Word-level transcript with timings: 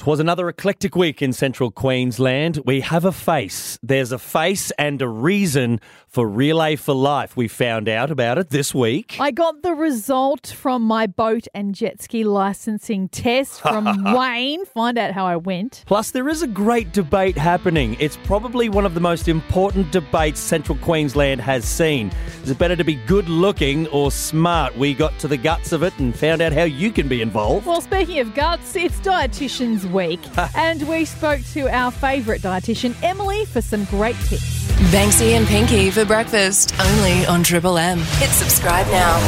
'Twas 0.00 0.18
another 0.18 0.48
eclectic 0.48 0.96
week 0.96 1.20
in 1.20 1.30
central 1.30 1.70
Queensland. 1.70 2.58
We 2.64 2.80
have 2.80 3.04
a 3.04 3.12
face. 3.12 3.78
There's 3.82 4.12
a 4.12 4.18
face 4.18 4.70
and 4.78 5.02
a 5.02 5.06
reason 5.06 5.78
for 6.08 6.26
Relay 6.26 6.76
for 6.76 6.94
Life. 6.94 7.36
We 7.36 7.48
found 7.48 7.86
out 7.86 8.10
about 8.10 8.38
it 8.38 8.48
this 8.48 8.74
week. 8.74 9.18
I 9.20 9.30
got 9.30 9.60
the 9.60 9.74
result 9.74 10.46
from 10.46 10.80
my 10.80 11.06
boat 11.06 11.48
and 11.54 11.74
jet 11.74 12.00
ski 12.00 12.24
licensing 12.24 13.10
test 13.10 13.60
from 13.60 13.84
Wayne. 14.16 14.64
Find 14.64 14.96
out 14.96 15.12
how 15.12 15.26
I 15.26 15.36
went. 15.36 15.84
Plus, 15.84 16.12
there 16.12 16.30
is 16.30 16.40
a 16.40 16.48
great 16.48 16.92
debate 16.92 17.36
happening. 17.36 17.94
It's 18.00 18.16
probably 18.24 18.70
one 18.70 18.86
of 18.86 18.94
the 18.94 19.00
most 19.00 19.28
important 19.28 19.92
debates 19.92 20.40
central 20.40 20.78
Queensland 20.78 21.42
has 21.42 21.66
seen. 21.66 22.10
Is 22.42 22.48
it 22.48 22.56
better 22.58 22.74
to 22.74 22.84
be 22.84 22.94
good 22.94 23.28
looking 23.28 23.86
or 23.88 24.10
smart? 24.10 24.74
We 24.78 24.94
got 24.94 25.18
to 25.18 25.28
the 25.28 25.36
guts 25.36 25.72
of 25.72 25.82
it 25.82 25.96
and 25.98 26.16
found 26.16 26.40
out 26.40 26.54
how 26.54 26.64
you 26.64 26.90
can 26.90 27.06
be 27.06 27.20
involved. 27.20 27.66
Well, 27.66 27.82
speaking 27.82 28.18
of 28.20 28.34
guts, 28.34 28.74
it's 28.74 28.98
Dietitian's 29.00 29.89
Week, 29.92 30.20
and 30.56 30.86
we 30.88 31.04
spoke 31.04 31.40
to 31.52 31.68
our 31.68 31.90
favourite 31.90 32.40
dietitian, 32.40 32.94
Emily, 33.02 33.44
for 33.44 33.60
some 33.60 33.84
great 33.84 34.16
tips. 34.26 34.66
Banksy 34.92 35.32
and 35.32 35.46
Pinky 35.46 35.90
for 35.90 36.04
breakfast, 36.04 36.74
only 36.80 37.26
on 37.26 37.42
Triple 37.42 37.76
M. 37.78 37.98
Hit 37.98 38.30
subscribe 38.30 38.86
now. 38.88 39.18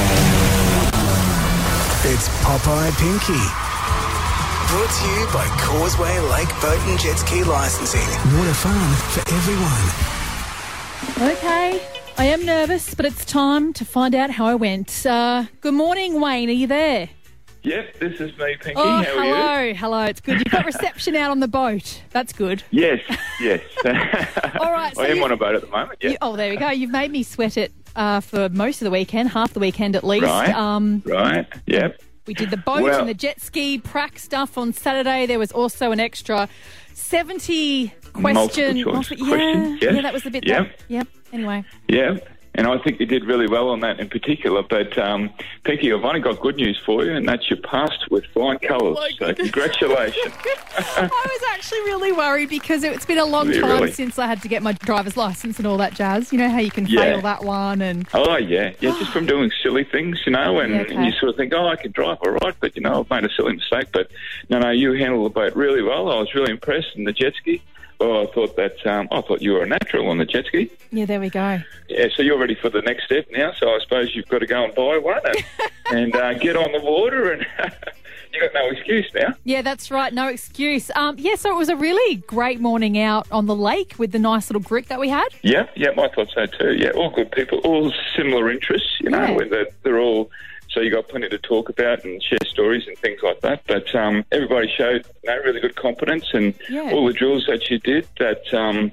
It's 2.05 2.29
Popeye 2.43 2.91
Pinky. 2.98 3.43
Brought 4.73 4.91
to 4.91 5.07
you 5.07 5.27
by 5.33 5.47
Causeway 5.61 6.19
Lake 6.30 6.48
Boat 6.63 6.80
and 6.88 6.99
Jet 6.99 7.19
Ski 7.19 7.45
Licensing. 7.45 8.01
Water 8.38 8.55
fun 8.55 8.95
for 9.13 9.21
everyone. 9.35 11.33
Okay, 11.33 11.80
I 12.16 12.24
am 12.24 12.45
nervous, 12.47 12.95
but 12.95 13.05
it's 13.05 13.24
time 13.24 13.73
to 13.74 13.85
find 13.85 14.15
out 14.15 14.30
how 14.30 14.47
I 14.47 14.55
went. 14.55 15.05
Uh, 15.05 15.45
good 15.60 15.74
morning, 15.74 16.21
Wayne. 16.21 16.49
Are 16.49 16.52
you 16.52 16.66
there? 16.66 17.10
Yep, 17.65 17.98
this 18.01 18.21
is 18.21 18.37
me, 18.39 18.57
Pinky. 18.61 18.73
Oh, 18.77 18.84
How 18.84 18.98
are 18.98 19.05
hello, 19.05 19.61
you? 19.62 19.75
hello. 19.75 20.02
It's 20.05 20.21
good. 20.21 20.39
You've 20.41 20.51
got 20.51 20.65
reception 20.66 21.15
out 21.15 21.30
on 21.30 21.39
the 21.41 21.47
boat. 21.48 22.02
That's 22.11 22.33
good. 22.33 22.62
Yes, 22.73 23.01
yes. 23.41 23.61
All 24.61 24.73
right, 24.73 24.95
so 24.96 25.02
I 25.02 25.07
am 25.07 25.23
on 25.23 25.30
a 25.30 25.37
boat 25.37 25.55
at 25.55 25.60
the 25.60 25.68
moment. 25.68 25.99
Yeah. 26.02 26.10
You- 26.10 26.16
oh, 26.23 26.35
there 26.37 26.51
we 26.51 26.57
go. 26.57 26.71
You've 26.71 26.90
made 26.90 27.13
me 27.13 27.23
sweat 27.23 27.57
it 27.57 27.73
uh, 27.95 28.21
for 28.21 28.49
most 28.49 28.80
of 28.83 28.87
the 28.87 28.90
weekend, 28.90 29.29
half 29.30 29.52
the 29.52 29.60
weekend 29.60 29.95
at 29.95 30.02
least. 30.02 30.24
Right. 30.24 30.51
Um, 30.52 31.02
Right. 31.07 31.46
Yep. 31.66 32.02
we 32.27 32.35
did 32.35 32.51
the 32.51 32.57
boat 32.57 32.83
Well- 32.83 32.99
and 33.01 33.09
the 33.09 33.15
jet 33.15 33.40
ski 33.40 33.79
prac 33.79 34.18
stuff 34.18 34.59
on 34.59 34.73
Saturday. 34.73 35.27
There 35.27 35.38
was 35.38 35.52
also 35.52 35.93
an 35.93 36.01
extra 36.01 36.49
70 36.95 37.95
question. 38.13 38.35
Multiple 38.83 39.02
choice 39.02 39.10
multi- 39.10 39.16
yeah, 39.24 39.77
yes. 39.80 39.95
yeah, 39.95 40.02
that 40.02 40.13
was 40.13 40.24
the 40.24 40.30
bit. 40.30 40.45
Yep. 40.46 40.66
That, 40.79 40.85
yep. 40.88 41.09
Anyway. 41.33 41.65
Yep. 41.88 42.29
And 42.55 42.67
I 42.67 42.77
think 42.79 43.01
you 43.01 43.07
did 43.07 43.25
really 43.25 43.47
well 43.49 43.71
on 43.71 43.81
that 43.81 43.99
in 43.99 44.11
particular. 44.11 44.63
But 44.63 44.99
um, 44.99 45.31
Pinky, 45.65 45.91
I've 45.93 46.05
only 46.05 46.21
got 46.21 46.39
good 46.41 46.57
news 46.57 46.79
for 46.85 47.03
you, 47.05 47.13
and 47.15 47.27
that's 47.27 47.49
you 47.51 47.57
passed 47.57 48.11
with 48.11 48.27
flying 48.27 48.59
colours. 48.59 48.97
My 48.99 49.11
so 49.19 49.33
congratulations. 49.35 50.35
I 50.77 51.09
was 51.11 51.43
actually 51.55 51.80
really 51.80 52.13
worried 52.13 52.51
because 52.51 52.85
it's 52.85 53.07
been 53.07 53.17
a 53.19 53.25
long 53.25 53.49
Really? 53.49 53.61
time 53.63 53.91
since 53.91 54.19
I 54.19 54.27
had 54.27 54.43
to 54.43 54.49
get 54.49 54.63
my 54.63 54.73
driver's 54.73 55.17
license 55.17 55.57
and 55.59 55.67
all 55.67 55.79
that 55.79 55.95
jazz. 55.95 56.30
You 56.30 56.39
know 56.39 56.51
how 56.51 56.59
you 56.59 56.71
can 56.71 56.87
Yeah. 56.87 57.01
fail 57.01 57.21
that 57.23 57.43
one 57.43 57.80
and 57.80 58.07
oh 58.13 58.37
yeah, 58.37 58.73
yeah. 58.80 58.91
Just 58.99 59.13
from 59.13 59.25
doing 59.25 59.51
silly 59.63 59.85
things, 59.85 60.21
you 60.27 60.33
know, 60.33 60.61
and, 60.61 60.75
Yeah, 60.75 60.80
okay. 60.83 60.95
and 60.95 61.07
you 61.07 61.13
sort 61.13 61.30
of 61.30 61.37
think, 61.37 61.55
oh, 61.55 61.69
I 61.69 61.77
can 61.77 61.91
drive 61.93 62.19
all 62.27 62.33
right, 62.33 62.55
but 62.61 62.77
you 62.77 62.83
know, 62.83 63.01
I've 63.01 63.11
made 63.11 63.25
a 63.30 63.35
silly 63.35 63.55
mistake. 63.55 63.87
But 63.93 64.11
no, 64.50 64.59
no, 64.59 64.71
you 64.71 64.93
handled 64.93 65.25
the 65.25 65.34
boat 65.34 65.56
really 65.56 65.83
well. 65.83 66.11
I 66.11 66.17
was 66.19 66.34
really 66.34 66.50
impressed 66.53 66.97
in 66.97 67.05
the 67.05 67.12
jet 67.12 67.33
ski. 67.34 67.62
Oh, 68.00 68.25
I 68.25 68.27
thought 68.33 68.56
that 68.56 68.84
um, 68.84 69.06
I 69.12 69.21
thought 69.21 69.43
you 69.43 69.53
were 69.53 69.62
a 69.62 69.67
natural 69.67 70.09
on 70.09 70.19
the 70.19 70.25
jet 70.25 70.47
ski. 70.47 70.69
yeah, 70.91 71.05
there 71.05 71.21
we 71.21 71.31
go. 71.31 71.61
Yeah, 71.89 72.09
so 72.17 72.23
you're 72.23 72.37
ready 72.43 72.54
for 72.56 72.69
the 72.71 72.82
next 72.82 73.04
step 73.04 73.25
now. 73.31 73.53
So 73.59 73.69
I 73.71 73.78
suppose 73.81 74.15
you've 74.16 74.26
got 74.28 74.41
to 74.41 74.47
go 74.47 74.65
and 74.65 74.75
buy 74.75 74.98
one 74.98 75.21
and, 75.25 75.44
and 75.97 76.16
uh, 76.16 76.34
get 76.34 76.56
on 76.56 76.72
the 76.72 76.81
water, 76.81 77.31
and 77.31 77.47
you 78.34 78.41
got 78.41 78.53
no 78.53 78.69
excuse 78.69 79.09
now. 79.15 79.34
Yeah, 79.44 79.62
that's 79.62 79.93
right. 79.93 80.12
No 80.12 80.26
excuse. 80.28 80.91
Um, 80.97 81.15
yeah, 81.19 81.37
so 81.37 81.50
it 81.50 81.56
was 81.56 81.69
a 81.69 81.76
really 81.76 82.16
great 82.16 82.60
morning 82.60 82.99
out 82.99 83.28
on 83.31 83.47
the 83.47 83.54
lake 83.54 83.94
with 83.97 84.10
the 84.10 84.19
nice 84.19 84.50
little 84.50 84.60
group 84.62 84.87
that 84.87 84.99
we 84.99 85.09
had. 85.09 85.28
Yeah, 85.43 85.69
yeah, 85.76 85.91
I 85.91 86.09
thought 86.09 86.31
so 86.34 86.47
too. 86.47 86.75
Yeah, 86.75 86.91
all 86.91 87.10
good 87.10 87.31
people, 87.31 87.59
all 87.59 87.93
similar 88.16 88.50
interests. 88.50 88.91
You 89.00 89.11
know, 89.11 89.22
Yeah. 89.22 89.37
where 89.37 89.49
they're, 89.49 89.69
they're 89.84 90.00
all. 90.00 90.31
So 90.71 90.81
you 90.81 90.91
got 90.91 91.06
plenty 91.09 91.28
to 91.28 91.37
talk 91.38 91.69
about 91.69 92.03
and 92.03 92.21
share 92.22 92.38
stories 92.47 92.88
and 92.88 92.97
things 92.97 93.21
like 93.22 93.43
that. 93.43 93.62
But 93.67 93.94
um, 93.94 94.25
everybody 94.33 94.72
showed 94.75 95.06
you 95.22 95.31
know, 95.31 95.37
really 95.44 95.61
good 95.61 95.77
competence 95.77 96.31
and 96.33 96.55
Yeah. 96.69 96.91
all 96.93 97.06
the 97.06 97.12
drills 97.12 97.44
that 97.47 97.69
you 97.71 97.78
did 97.78 98.09
that 98.19 98.53
um, 98.55 98.91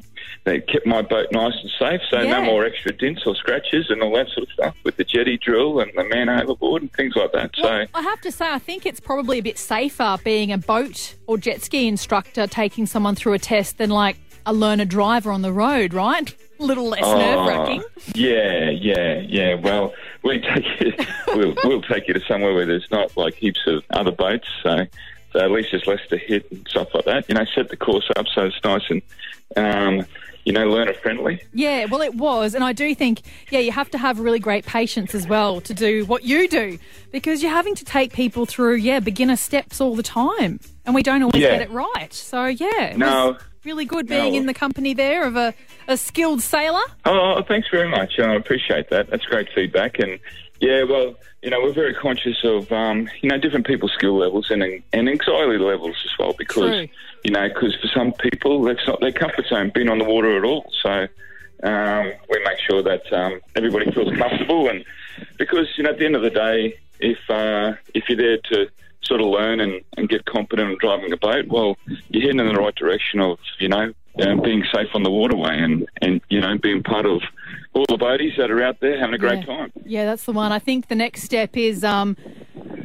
they 0.50 0.60
kept 0.62 0.86
my 0.86 1.02
boat 1.02 1.28
nice 1.32 1.54
and 1.62 1.72
safe. 1.78 2.02
So 2.10 2.22
Yeah. 2.22 2.40
no 2.40 2.44
more 2.46 2.66
extra 2.66 2.92
dents 2.92 3.22
or 3.26 3.36
scratches 3.36 3.90
and 3.90 4.02
all 4.02 4.14
that 4.16 4.28
sort 4.30 4.48
of 4.48 4.54
stuff 4.54 4.76
with 4.84 4.98
the 4.98 5.04
jetty 5.04 5.38
drill 5.38 5.80
and 5.80 5.92
the 5.96 6.04
man 6.06 6.28
overboard 6.30 6.82
and 6.82 6.92
things 6.94 7.16
like 7.16 7.32
that. 7.34 7.52
Well, 7.62 7.86
so 7.86 7.92
I 7.94 8.02
have 8.02 8.22
to 8.22 8.32
say, 8.32 8.52
I 8.52 8.60
think 8.60 8.86
it's 8.86 9.00
probably 9.00 9.38
a 9.40 9.44
bit 9.44 9.58
safer 9.58 10.18
being 10.24 10.52
a 10.52 10.58
boat 10.58 11.16
or 11.28 11.38
jet 11.38 11.62
ski 11.62 11.88
instructor 11.88 12.48
taking 12.48 12.86
someone 12.86 13.16
through 13.16 13.34
a 13.34 13.40
test 13.40 13.78
than 13.78 13.90
like 13.92 14.18
a 14.46 14.54
learner 14.54 14.86
driver 14.86 15.32
on 15.32 15.42
the 15.44 15.52
road, 15.54 15.94
right? 15.94 16.34
A 16.60 16.64
little 16.64 16.88
less 16.90 17.02
nerve 17.02 17.48
wracking. 17.48 17.84
Oh, 17.86 18.02
Yeah, 18.16 18.70
yeah, 18.72 19.20
yeah. 19.20 19.54
Well, 19.56 19.94
we 20.24 20.40
take 20.40 20.66
you. 20.81 20.94
We'll, 21.28 21.56
we'll 21.64 21.81
take 21.84 22.08
you 22.08 22.14
to 22.16 22.22
somewhere 22.22 22.54
where 22.54 22.66
there's 22.66 22.90
not 22.92 23.16
like 23.16 23.36
heaps 23.36 23.62
of 23.68 23.84
other 23.92 24.12
boats. 24.12 24.48
So, 24.64 24.86
so 25.31 25.40
at 25.40 25.52
least 25.52 25.70
there's 25.72 25.86
less 25.86 26.00
to 26.10 26.18
hit 26.18 26.50
and 26.52 26.68
stuff 26.68 26.88
like 26.96 27.06
that. 27.06 27.30
You 27.30 27.36
know, 27.36 27.46
set 27.54 27.70
the 27.70 27.78
course 27.78 28.10
up 28.16 28.26
so 28.34 28.46
it's 28.46 28.60
nice 28.64 28.81
and, 28.90 29.02
um, 29.56 30.06
you 30.45 30.53
know, 30.53 30.67
learner 30.69 30.94
friendly. 30.94 31.41
Yeah, 31.53 31.85
well, 31.85 32.01
it 32.01 32.16
was. 32.16 32.55
And 32.55 32.63
I 32.63 32.73
do 32.73 32.95
think, 32.95 33.22
yeah, 33.51 33.59
you 33.59 33.72
have 33.72 33.89
to 33.91 33.97
have 33.97 34.19
really 34.19 34.39
great 34.39 34.66
patience 34.66 35.13
as 35.13 35.27
well 35.27 35.61
to 35.61 35.73
do 35.73 36.05
what 36.05 36.23
you 36.23 36.47
do 36.47 36.79
because 37.11 37.41
you're 37.44 37.51
having 37.51 37.75
to 37.75 37.85
take 37.85 38.13
people 38.13 38.45
through, 38.45 38.75
yeah, 38.75 39.00
beginner 39.00 39.35
steps 39.35 39.79
all 39.81 39.95
the 39.95 40.03
time. 40.03 40.59
And 40.85 40.95
we 40.95 41.03
don't 41.03 41.22
always 41.22 41.41
Yeah. 41.41 41.51
get 41.57 41.61
it 41.61 41.72
right. 41.72 42.11
So, 42.13 42.45
yeah, 42.45 42.85
it 42.85 42.97
No. 42.97 43.31
was 43.33 43.41
really 43.63 43.85
good 43.85 44.07
being 44.07 44.33
No. 44.33 44.39
in 44.39 44.45
the 44.45 44.53
company 44.53 44.94
there 44.94 45.25
of 45.25 45.35
a, 45.35 45.53
a 45.88 45.97
skilled 45.97 46.41
sailor. 46.41 46.79
Oh, 47.06 47.35
oh, 47.38 47.44
thanks 47.47 47.67
very 47.69 47.89
much. 47.89 48.17
I 48.19 48.33
appreciate 48.35 48.89
that. 48.89 49.09
That's 49.09 49.25
great 49.25 49.50
feedback. 49.53 50.00
And 50.00 50.19
yeah, 50.59 50.84
well, 50.84 51.16
you 51.42 51.50
know, 51.50 51.62
we're 51.62 51.74
very 51.74 51.94
conscious 51.94 52.44
of 52.44 52.72
um, 52.72 53.09
you 53.22 53.30
know 53.30 53.38
different 53.38 53.66
people's 53.66 53.94
skill 53.94 54.18
levels 54.18 54.52
and 54.52 54.64
and 54.64 55.09
anxiety 55.09 55.58
levels 55.58 55.96
as 56.03 56.12
well 56.18 56.34
because 56.34 56.70
True. 56.70 56.88
you 57.24 57.31
know 57.31 57.47
because 57.47 57.75
for 57.75 57.88
some 57.88 58.12
people 58.14 58.64
that's 58.64 58.86
not 58.88 59.00
their 59.00 59.12
comfort 59.12 59.46
zone 59.48 59.72
being 59.74 59.90
on 59.90 60.00
the 60.00 60.06
water 60.06 60.38
at 60.38 60.44
all. 60.44 60.72
So 60.81 61.08
um, 61.64 62.12
we 62.30 62.44
make 62.44 62.59
sure 62.59 62.81
that 62.84 63.12
um, 63.14 63.40
everybody 63.56 63.92
feels 63.92 64.16
comfortable 64.16 64.69
and 64.69 64.86
because 65.38 65.68
you 65.78 65.84
know 65.84 65.92
at 65.92 66.00
the 66.00 66.06
end 66.06 66.16
of 66.16 66.22
the 66.22 66.30
day, 66.30 66.78
if 67.00 67.18
uh, 67.30 67.74
if 67.94 68.09
you're 68.09 68.18
there 68.18 68.38
to 68.52 68.69
sort 69.02 69.22
of 69.22 69.28
learn 69.28 69.59
and, 69.59 69.81
and 69.98 70.09
get 70.09 70.25
competent 70.25 70.72
in 70.72 70.78
driving 70.78 71.12
a 71.12 71.18
boat, 71.18 71.48
well, 71.48 71.78
you're 72.09 72.22
heading 72.22 72.40
in 72.40 72.48
the 72.48 72.59
right 72.59 72.75
direction 72.75 73.19
of 73.19 73.40
you 73.59 73.69
know 73.69 73.94
um, 74.22 74.42
being 74.42 74.66
safe 74.74 74.90
on 74.94 75.03
the 75.03 75.12
waterway 75.12 75.58
and 75.58 75.88
and 76.02 76.22
you 76.30 76.42
know 76.42 76.58
being 76.58 76.84
part 76.84 77.06
of 77.06 77.22
all 77.74 77.85
the 77.88 77.97
boaties 77.97 78.38
that 78.38 78.52
are 78.52 78.63
out 78.63 78.80
there 78.80 79.00
having 79.00 79.16
a 79.16 79.18
great 79.18 79.40
yeah. 79.40 79.46
time. 79.46 79.72
Yeah, 79.85 80.06
that's 80.06 80.24
the 80.24 80.31
one. 80.34 80.52
I 80.52 80.59
think 80.59 80.88
the 80.88 80.96
next 80.96 81.24
step 81.24 81.56
is 81.56 81.84
um, 81.84 82.18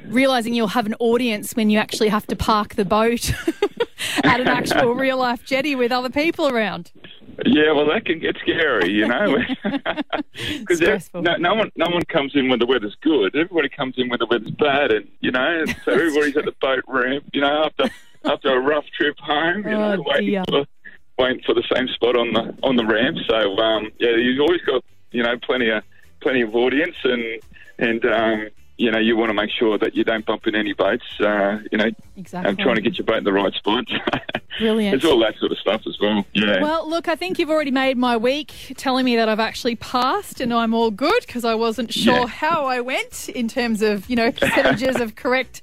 realizing 0.07 0.55
you'll 0.55 0.69
have 0.69 0.87
an 0.87 0.95
audience 0.99 1.55
when 1.55 1.71
you 1.71 1.79
actually 1.79 2.09
have 2.09 2.27
to 2.29 2.37
park 2.37 2.75
the 2.75 2.85
boat 2.85 3.33
at 4.25 4.41
an 4.41 4.49
actual 4.49 4.95
real 4.95 5.19
life 5.19 5.45
jetty 5.45 5.75
with 5.75 5.93
other 5.93 6.11
people 6.11 6.49
around. 6.49 6.93
Yeah, 7.45 7.73
well, 7.73 7.87
that 7.87 8.05
can 8.05 8.21
get 8.21 8.37
scary, 8.41 8.93
you 8.93 9.09
know, 9.09 9.39
because 10.61 11.11
no, 11.15 11.35
no 11.37 11.55
one 11.55 11.73
no 11.75 11.87
one 11.89 12.03
comes 12.05 12.31
in 12.37 12.49
when 12.49 12.61
the 12.61 12.67
weather's 12.67 12.95
good. 13.01 13.35
Everybody 13.35 13.69
comes 13.69 13.95
in 13.99 14.09
when 14.09 14.21
the 14.21 14.27
weather's 14.27 14.53
bad, 14.53 14.93
and 14.93 15.09
you 15.19 15.33
know, 15.33 15.65
so 15.85 15.93
everybody's 15.93 16.37
at 16.37 16.45
the 16.45 16.55
boat 16.61 16.85
ramp, 16.87 17.25
you 17.33 17.41
know, 17.41 17.65
after 17.65 17.93
after 18.25 18.57
a 18.57 18.61
rough 18.61 18.85
trip 18.97 19.17
home, 19.19 19.65
you 19.65 19.71
know, 19.71 19.97
Oh, 19.99 20.05
waiting 20.07 20.27
dear. 20.31 20.45
for 20.49 20.65
waiting 21.19 21.43
for 21.45 21.55
the 21.55 21.65
same 21.75 21.89
spot 21.89 22.17
on 22.17 22.33
the 22.33 22.55
on 22.63 22.77
the 22.77 22.85
ramp. 22.87 23.19
So 23.29 23.57
um, 23.59 23.91
yeah, 23.99 24.17
you've 24.17 24.41
always 24.41 24.61
got 24.63 24.85
you 25.13 25.23
know 25.23 25.37
plenty 25.39 25.71
of 25.71 25.83
plenty 26.21 26.43
of 26.43 26.55
audience, 26.55 26.97
and 27.05 27.41
and 27.79 28.05
um, 28.07 28.49
you 28.79 28.91
know 28.91 28.99
you 28.99 29.17
want 29.17 29.31
to 29.31 29.35
make 29.35 29.51
sure 29.51 29.79
that 29.79 29.95
you 29.95 30.05
don't 30.05 30.25
bump 30.27 30.47
in 30.47 30.55
any 30.55 30.73
boats. 30.73 31.05
Uh, 31.21 31.59
you 31.71 31.79
know, 31.79 31.91
Exactly. 32.17 32.49
I'm 32.51 32.57
trying 32.57 32.77
to 32.77 32.83
get 32.83 32.99
your 32.99 33.05
boat 33.07 33.19
in 33.19 33.25
the 33.25 33.33
right 33.33 33.53
spot. 33.55 33.85
Brilliant. 34.59 34.95
It's 34.95 35.05
all 35.05 35.19
that 35.19 35.37
sort 35.39 35.51
of 35.51 35.59
stuff 35.59 35.83
as 35.85 35.99
well. 36.01 36.25
Yeah. 36.33 36.63
Well, 36.63 36.89
look, 36.89 37.09
I 37.09 37.17
think 37.17 37.41
you've 37.41 37.51
already 37.51 37.73
made 37.73 37.97
my 37.99 38.17
week 38.17 38.53
telling 38.77 39.05
me 39.05 39.17
that 39.17 39.29
I've 39.29 39.41
actually 39.41 39.75
passed 39.75 40.41
and 40.41 40.55
I'm 40.55 40.73
all 40.75 40.93
good 40.93 41.23
because 41.27 41.45
I 41.45 41.57
wasn't 41.57 41.93
sure 41.93 42.15
Yeah. 42.21 42.27
how 42.27 42.65
I 42.67 42.81
went 42.81 43.29
in 43.31 43.49
terms 43.49 43.83
of, 43.83 44.09
you 44.09 44.15
know, 44.15 44.31
percentages 44.31 45.01
of 45.01 45.17
correct 45.17 45.61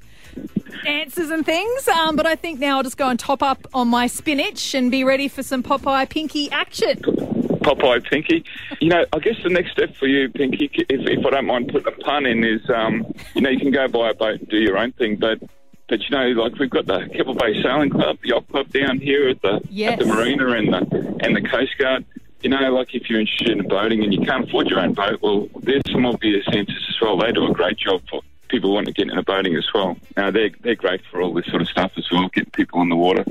answers 0.86 1.30
and 1.30 1.45
things. 1.45 1.88
Um, 1.88 2.16
but 2.16 2.25
I 2.25 2.36
think 2.36 2.60
now 2.60 2.78
I'll 2.78 2.83
just 2.83 2.98
go 2.98 3.10
and 3.10 3.19
top 3.19 3.44
up 3.44 3.68
on 3.74 3.88
my 3.88 4.07
spinach 4.07 4.74
and 4.74 4.89
be 4.92 5.04
ready 5.04 5.28
for 5.28 5.44
some 5.44 5.63
Popeye 5.63 6.10
Pinky 6.10 6.50
action. 6.51 6.98
Popeye 7.00 8.04
Pinky. 8.04 8.44
You 8.80 8.89
know, 8.89 9.06
I 9.13 9.19
guess 9.19 9.36
the 9.44 9.50
next 9.50 9.72
step 9.72 9.95
for 9.95 10.07
you, 10.07 10.30
Pinky, 10.30 10.69
if, 10.74 10.86
if 10.89 11.25
I 11.25 11.30
don't 11.30 11.45
mind 11.45 11.69
putting 11.72 11.88
a 11.88 11.95
pun 11.98 12.25
in, 12.25 12.44
is 12.44 12.62
um, 12.69 13.06
you 13.36 13.42
know 13.42 13.50
you 13.50 13.60
can 13.60 13.72
go 13.72 13.88
buy 13.88 14.10
a 14.10 14.13
boat 14.13 14.39
and 14.39 14.50
do 14.50 14.57
your 14.57 14.78
own 14.78 14.92
thing, 14.94 15.18
but 15.18 15.39
but 15.88 16.00
you 16.01 16.10
know, 16.10 16.42
like 16.42 16.57
we've 16.57 16.69
got 16.69 16.88
the 16.88 17.07
Keppel 17.16 17.36
Bay 17.36 17.62
Sailing 17.62 17.89
Club, 17.89 18.18
the 18.24 18.30
yacht 18.30 18.48
club 18.50 18.69
down 18.69 19.00
here 19.00 19.30
at 19.30 19.42
the 19.42 19.62
Yes. 19.69 19.94
at 19.94 20.00
the 20.00 20.06
marina 20.06 20.48
and 20.51 20.74
the 20.74 21.18
and 21.22 21.36
the 21.36 21.48
Coast 21.48 21.78
Guard. 21.78 22.06
You 22.42 22.50
know, 22.50 22.74
like 22.74 22.95
if 22.95 23.07
you're 23.07 23.19
interested 23.19 23.50
in 23.50 23.68
boating 23.68 24.04
and 24.04 24.12
you 24.12 24.22
can't 24.22 24.48
afford 24.48 24.68
your 24.68 24.80
own 24.80 24.94
boat, 24.94 25.22
well, 25.22 25.48
there's 25.62 25.83
some 25.92 26.07
obvious 26.07 26.44
answers 26.48 26.83
as 26.89 26.95
well. 27.00 27.16
They 27.18 27.31
do 27.31 27.45
a 27.45 27.54
great 27.54 27.78
job 27.78 28.01
for 28.10 28.22
people 28.51 28.74
want 28.74 28.86
to 28.86 28.94
get 28.94 29.09
into 29.09 29.24
boating 29.24 29.56
as 29.56 29.68
well. 29.74 29.98
Uh, 30.18 30.30
they're 30.30 30.51
they're 30.62 30.75
great 30.75 31.01
for 31.09 31.21
all 31.21 31.33
this 31.33 31.45
sort 31.48 31.62
of 31.62 31.69
stuff 31.69 31.94
as 31.98 32.12
well, 32.12 32.27
getting 32.27 32.51
people 32.51 32.80
on 32.80 32.89
the 32.89 32.95
water. 32.95 33.25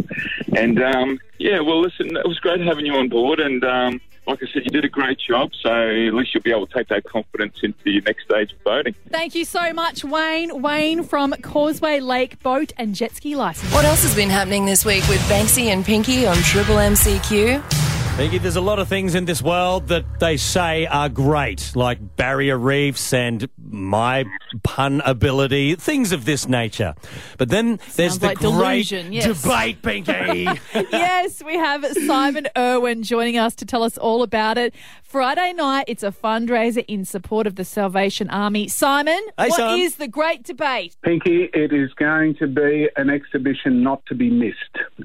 And 0.57 0.83
um, 0.83 1.21
yeah, 1.39 1.61
well, 1.61 1.81
listen, 1.81 2.17
it 2.17 2.27
was 2.27 2.41
great 2.41 2.61
having 2.61 2.87
you 2.87 2.95
on 2.95 3.09
board, 3.09 3.39
and 3.39 3.63
um, 3.63 4.01
like 4.27 4.43
I 4.43 4.47
said, 4.53 4.65
you 4.65 4.71
did 4.71 4.85
a 4.85 4.89
great 4.89 5.19
job. 5.19 5.51
So 5.61 5.71
at 5.71 6.15
least 6.15 6.35
you'll 6.35 6.43
be 6.43 6.51
able 6.51 6.67
to 6.67 6.75
take 6.75 6.89
that 6.89 7.05
confidence 7.05 7.59
into 7.63 7.91
your 7.91 8.03
next 8.03 8.25
stage 8.25 8.53
of 8.53 8.65
boating. 8.65 8.95
Thank 9.11 9.35
you 9.35 9.45
so 9.45 9.73
much, 9.73 10.05
Wayne. 10.05 10.63
Wayne 10.63 11.03
from 11.03 11.33
Causeway 11.43 12.01
Lake 12.01 12.43
Boat 12.43 12.73
and 12.77 12.95
Jet 12.95 13.15
Ski 13.17 13.37
License. 13.37 13.73
What 13.73 13.85
else 13.85 14.03
has 14.03 14.15
been 14.15 14.31
happening 14.31 14.65
this 14.67 14.85
week 14.85 15.07
with 15.09 15.21
Banksy 15.29 15.67
and 15.67 15.85
Pinky 15.85 16.27
on 16.27 16.37
Triple 16.37 16.77
MCQ? 16.77 17.90
Pinky, 18.17 18.37
there's 18.37 18.57
a 18.57 18.61
lot 18.61 18.79
of 18.79 18.87
things 18.87 19.15
in 19.15 19.25
this 19.25 19.41
world 19.41 19.89
that 19.89 20.05
they 20.21 20.37
say 20.37 20.85
are 20.87 21.09
great, 21.09 21.73
like 21.75 22.17
barrier 22.17 22.59
reefs 22.59 23.15
and 23.15 23.49
my 23.71 24.27
pun 24.63 25.01
ability, 25.07 25.75
things 25.77 26.13
of 26.13 26.27
this 26.27 26.47
nature. 26.47 26.95
But 27.39 27.49
then 27.49 27.79
there's 27.97 28.19
the 28.19 28.27
like 28.27 28.39
great 28.39 28.51
delusion, 28.51 29.13
yes. 29.15 29.41
debate, 29.41 29.81
Pinky. 29.81 30.47
yes, 30.75 31.43
we 31.43 31.55
have 31.55 31.83
Simon 32.05 32.47
Irwin 32.59 33.05
joining 33.05 33.39
us 33.39 33.55
to 33.55 33.65
tell 33.65 33.83
us 33.83 33.97
all 33.97 34.23
about 34.23 34.59
it. 34.59 34.75
Friday 35.03 35.55
night, 35.55 35.87
it's 35.89 36.03
a 36.03 36.13
fundraiser 36.13 36.85
in 36.87 37.07
support 37.07 37.47
of 37.47 37.57
the 37.57 37.65
Salvation 37.65 38.29
Army. 38.29 38.69
Simon, 38.69 39.19
Hey, 39.39 39.49
what 39.49 39.55
Simon. 39.57 39.81
is 39.81 39.97
the 39.97 40.09
great 40.09 40.43
debate? 40.43 40.95
Pinky, 41.03 41.49
it 41.55 41.73
is 41.73 41.91
going 41.95 42.35
to 42.37 42.47
be 42.47 42.89
an 42.97 43.09
exhibition 43.09 43.83
not 43.83 44.05
to 44.07 44.15
be 44.15 44.29
missed. 44.29 44.57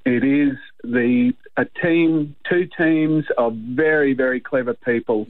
It 0.05 0.23
is 0.25 0.57
the 0.91 1.33
a 1.57 1.65
team, 1.65 2.35
two 2.49 2.67
teams 2.77 3.25
of 3.37 3.53
very, 3.53 4.13
very 4.13 4.39
clever 4.39 4.73
people 4.73 5.27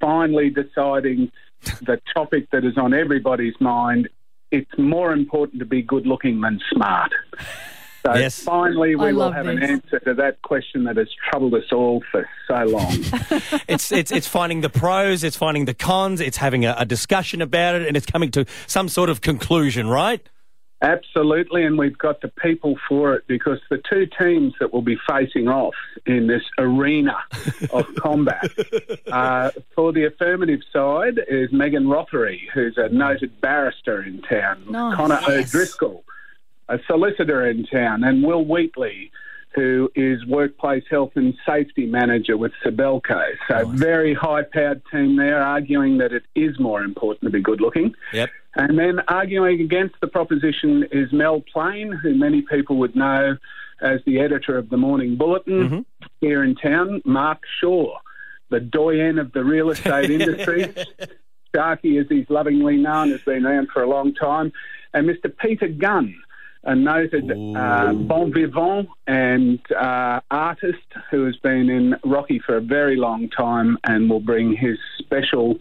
finally 0.00 0.50
deciding 0.50 1.30
the 1.82 2.00
topic 2.14 2.50
that 2.50 2.64
is 2.64 2.76
on 2.76 2.92
everybody's 2.92 3.54
mind. 3.60 4.08
It's 4.50 4.70
more 4.78 5.12
important 5.12 5.60
to 5.60 5.64
be 5.64 5.82
good 5.82 6.06
looking 6.06 6.40
than 6.40 6.60
smart. 6.70 7.12
So 8.04 8.14
Yes. 8.14 8.42
finally, 8.42 8.94
I 8.94 8.96
we 8.96 9.12
will 9.12 9.20
love 9.20 9.34
have 9.34 9.46
an 9.46 9.62
answer 9.62 9.98
to 10.00 10.14
that 10.14 10.42
question 10.42 10.84
that 10.84 10.96
has 10.96 11.08
troubled 11.30 11.54
us 11.54 11.72
all 11.72 12.02
for 12.10 12.28
so 12.48 12.64
long. 12.64 12.92
it's 13.68 13.92
it's 13.92 14.10
it's 14.10 14.26
finding 14.26 14.60
the 14.60 14.68
pros, 14.68 15.24
it's 15.24 15.36
finding 15.36 15.64
the 15.64 15.74
cons, 15.74 16.20
it's 16.20 16.36
having 16.36 16.64
a, 16.64 16.74
a 16.78 16.84
discussion 16.84 17.40
about 17.40 17.76
it, 17.76 17.86
and 17.86 17.96
it's 17.96 18.06
coming 18.06 18.30
to 18.32 18.44
some 18.66 18.88
sort 18.88 19.08
of 19.08 19.20
conclusion, 19.20 19.88
right? 19.88 20.28
Absolutely, 20.82 21.64
and 21.64 21.78
we've 21.78 21.96
got 21.96 22.20
the 22.22 22.28
people 22.28 22.76
for 22.88 23.14
it 23.14 23.24
because 23.28 23.60
the 23.70 23.80
two 23.88 24.06
teams 24.18 24.52
that 24.58 24.72
will 24.72 24.82
be 24.82 24.98
facing 25.08 25.46
off 25.48 25.74
in 26.06 26.26
this 26.26 26.42
arena 26.58 27.16
of 27.70 27.86
combat 27.94 28.50
uh, 29.06 29.52
for 29.76 29.92
the 29.92 30.04
affirmative 30.04 30.60
side 30.72 31.20
is 31.28 31.52
Megan 31.52 31.84
Rothery, 31.84 32.40
who's 32.52 32.76
a 32.76 32.88
noted 32.88 33.40
barrister 33.40 34.02
in 34.02 34.22
town, 34.22 34.64
Nice. 34.68 34.96
Connor 34.96 35.20
Yes. 35.28 35.48
O'Driscoll, 35.54 36.04
a 36.68 36.80
solicitor 36.88 37.46
in 37.48 37.64
town, 37.64 38.02
and 38.02 38.24
Will 38.24 38.44
Wheatley, 38.44 39.12
who 39.54 39.88
is 39.94 40.24
workplace 40.26 40.82
health 40.90 41.12
and 41.14 41.34
safety 41.46 41.86
manager 41.86 42.36
with 42.36 42.52
Sibelco. 42.64 43.22
So, 43.48 43.66
very 43.66 44.14
high 44.14 44.42
powered 44.42 44.82
team 44.90 45.16
there, 45.16 45.40
arguing 45.42 45.98
that 45.98 46.12
it 46.12 46.24
is 46.34 46.58
more 46.58 46.82
important 46.82 47.22
to 47.24 47.30
be 47.30 47.40
good 47.40 47.60
looking. 47.60 47.94
Yep. 48.12 48.30
And 48.54 48.78
then 48.78 49.00
arguing 49.08 49.60
against 49.60 49.94
the 50.00 50.08
proposition 50.08 50.86
is 50.92 51.12
Mel 51.12 51.42
Plain, 51.52 51.92
who 51.92 52.14
many 52.14 52.42
people 52.42 52.76
would 52.76 52.94
know 52.94 53.36
as 53.80 54.00
the 54.04 54.20
editor 54.20 54.58
of 54.58 54.68
the 54.68 54.76
Morning 54.76 55.16
Bulletin 55.16 55.84
here 56.20 56.44
in 56.44 56.54
town, 56.54 57.02
Mark 57.04 57.38
Shaw, 57.60 57.98
the 58.50 58.60
doyen 58.60 59.18
of 59.18 59.32
the 59.32 59.44
real 59.44 59.70
estate 59.70 60.10
industry. 60.20 60.72
Sharky, 61.54 62.00
as 62.00 62.06
he's 62.08 62.28
lovingly 62.30 62.76
known, 62.76 63.10
has 63.10 63.22
been 63.22 63.44
around 63.44 63.68
for 63.72 63.82
a 63.82 63.88
long 63.88 64.14
time. 64.14 64.52
And 64.94 65.08
Mr. 65.08 65.34
Peter 65.36 65.68
Gunn, 65.68 66.14
a 66.64 66.74
noted 66.76 67.30
uh, 67.56 67.92
bon 67.92 68.32
vivant 68.32 68.88
and 69.06 69.58
uh, 69.72 70.20
artist 70.30 70.78
who 71.10 71.24
has 71.24 71.36
been 71.36 71.68
in 71.68 71.96
Rocky 72.04 72.38
for 72.38 72.56
a 72.56 72.60
very 72.60 72.96
long 72.96 73.28
time 73.28 73.78
and 73.84 74.08
will 74.08 74.20
bring 74.20 74.54
his 74.54 74.78
special 74.98 75.56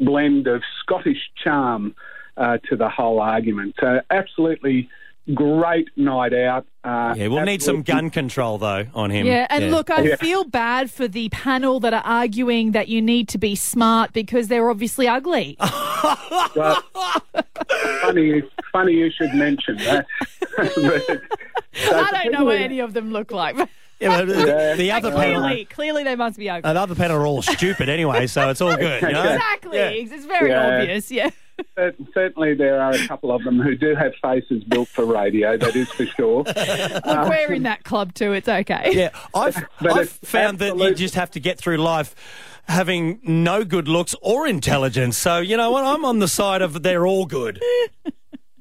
blend 0.00 0.46
of 0.46 0.62
Scottish 0.80 1.30
charm 1.42 1.94
uh, 2.36 2.58
to 2.68 2.76
the 2.76 2.88
whole 2.88 3.20
argument. 3.20 3.74
So, 3.80 4.00
absolutely 4.10 4.88
great 5.34 5.88
night 5.96 6.32
out. 6.32 6.64
Uh, 6.84 7.12
Yeah, 7.16 7.26
we'll 7.26 7.44
need 7.44 7.60
some 7.60 7.82
gun 7.82 8.10
control 8.10 8.58
though 8.58 8.86
on 8.94 9.10
him. 9.10 9.26
Yeah, 9.26 9.46
and 9.50 9.72
look, 9.72 9.90
I 9.90 10.02
Yeah. 10.02 10.16
feel 10.16 10.44
bad 10.44 10.88
for 10.88 11.08
the 11.08 11.28
panel 11.30 11.80
that 11.80 11.92
are 11.92 12.02
arguing 12.04 12.70
that 12.72 12.86
you 12.86 13.02
need 13.02 13.28
to 13.30 13.38
be 13.38 13.56
smart 13.56 14.12
because 14.12 14.46
they're 14.46 14.70
obviously 14.70 15.08
ugly. 15.08 15.56
Well, 16.54 16.82
funny, 18.02 18.22
you- 18.26 18.50
funny 18.72 18.92
you 18.92 19.10
should 19.10 19.34
mention 19.34 19.76
that. 19.78 20.06
So 20.56 20.64
I 21.98 22.10
don't 22.22 22.32
know 22.32 22.44
what 22.44 22.56
any 22.60 22.78
of 22.80 22.92
them 22.94 23.10
look 23.12 23.30
like. 23.32 23.56
Yeah, 23.98 24.18
but 24.18 24.26
the, 24.28 24.74
the 24.76 24.92
other 24.92 25.10
panel, 25.10 25.40
clearly, 25.40 25.64
clearly 25.64 26.04
they 26.04 26.16
must 26.16 26.38
be 26.38 26.50
ugly. 26.50 26.70
the 26.70 26.78
other 26.78 26.94
panel 26.94 27.16
are 27.16 27.26
all 27.26 27.40
stupid 27.40 27.88
anyway, 27.88 28.26
so 28.26 28.50
it's 28.50 28.60
all 28.60 28.76
good. 28.76 29.00
You 29.00 29.12
know? 29.12 29.22
Exactly. 29.22 29.78
Yeah. 29.78 29.88
It's 29.88 30.26
very 30.26 30.50
Yeah. 30.50 30.80
obvious. 30.80 31.10
Yeah. 31.10 31.30
Cer- 31.74 31.94
Certainly, 32.14 32.54
there 32.54 32.80
are 32.80 32.92
a 32.92 33.06
couple 33.06 33.32
of 33.32 33.42
them 33.44 33.60
who 33.60 33.76
do 33.76 33.94
have 33.94 34.12
faces 34.22 34.64
built 34.64 34.88
for 34.88 35.04
radio. 35.04 35.56
That 35.56 35.74
is 35.76 35.88
for 35.90 36.06
sure. 36.06 36.42
Look, 36.46 37.28
we're 37.28 37.52
in 37.52 37.62
that 37.64 37.84
club 37.84 38.14
too. 38.14 38.32
It's 38.32 38.48
okay. 38.48 38.90
Yeah, 38.92 39.10
I've, 39.34 39.54
But 39.80 39.92
I've 39.92 40.18
it's 40.20 40.30
found 40.30 40.58
that 40.60 40.76
you 40.76 40.94
just 40.94 41.14
have 41.14 41.30
to 41.32 41.40
get 41.40 41.58
through 41.58 41.78
life 41.78 42.14
having 42.68 43.20
no 43.22 43.64
good 43.64 43.88
looks 43.88 44.14
or 44.20 44.46
intelligence. 44.46 45.16
So, 45.16 45.38
you 45.38 45.56
know 45.56 45.70
what? 45.70 45.84
I'm 45.84 46.04
on 46.04 46.18
the 46.18 46.28
side 46.28 46.62
of 46.62 46.82
they're 46.82 47.06
all 47.06 47.26
good. 47.26 47.62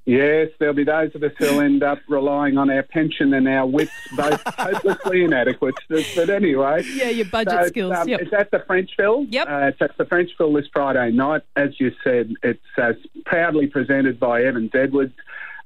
Yes, 0.06 0.50
there'll 0.60 0.76
be 0.76 0.84
those 0.84 1.16
of 1.16 1.24
us 1.24 1.32
who'll 1.40 1.62
end 1.62 1.82
up 1.82 1.98
relying 2.08 2.58
on 2.60 2.70
our 2.70 2.84
pension 2.84 3.34
and 3.34 3.48
our 3.48 3.66
wits, 3.66 3.92
both 4.16 4.40
hopelessly 4.46 5.24
inadequate. 5.24 5.74
But, 5.90 6.06
but 6.16 6.30
anyway. 6.30 6.84
Yeah, 6.94 7.10
your 7.10 7.26
budget 7.26 7.54
So 7.54 7.68
skills. 7.68 7.94
um, 7.98 8.08
yep. 8.08 8.22
It's 8.22 8.34
at 8.34 8.52
the 8.52 8.60
Frenchville. 8.60 9.26
Yep. 9.32 9.48
Uh, 9.50 9.56
it's 9.68 9.82
at 9.82 9.98
the 9.98 10.06
Frenchville 10.06 10.56
this 10.56 10.70
Friday 10.72 11.12
night. 11.12 11.42
As 11.56 11.80
you 11.80 11.92
said, 12.04 12.34
it's 12.44 12.60
uh, 12.78 12.94
proudly 13.26 13.66
presented 13.66 14.20
by 14.20 14.44
Evans 14.44 14.72
Edwards. 14.76 15.14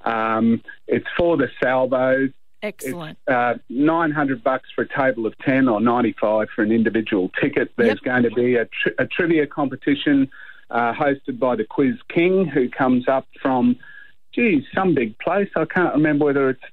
Um, 0.06 0.64
it's 0.88 1.08
for 1.18 1.36
the 1.36 1.50
salvos. 1.62 2.30
Excellent. 2.62 3.18
Uh, 3.28 3.56
900 3.70 4.44
bucks 4.44 4.70
for 4.74 4.84
a 4.84 4.88
table 4.88 5.26
of 5.26 5.38
10 5.40 5.68
or 5.68 5.82
95 5.82 6.48
for 6.56 6.62
an 6.62 6.72
individual 6.72 7.30
ticket. 7.42 7.72
There's 7.78 7.90
Yep. 7.90 8.04
going 8.04 8.24
to 8.24 8.32
be 8.32 8.56
a, 8.56 8.66
tri- 8.66 8.94
a 9.00 9.06
trivia 9.06 9.48
competition 9.48 10.30
uh, 10.70 10.94
hosted 10.94 11.40
by 11.40 11.56
the 11.56 11.64
Quiz 11.64 11.96
King, 12.10 12.46
who 12.46 12.70
comes 12.70 13.08
up 13.08 13.28
from, 13.42 13.78
geez, 14.34 14.64
some 14.74 14.94
big 14.94 15.18
place. 15.20 15.50
I 15.56 15.66
can't 15.66 15.94
remember 15.94 16.26
whether 16.26 16.50
it's 16.50 16.64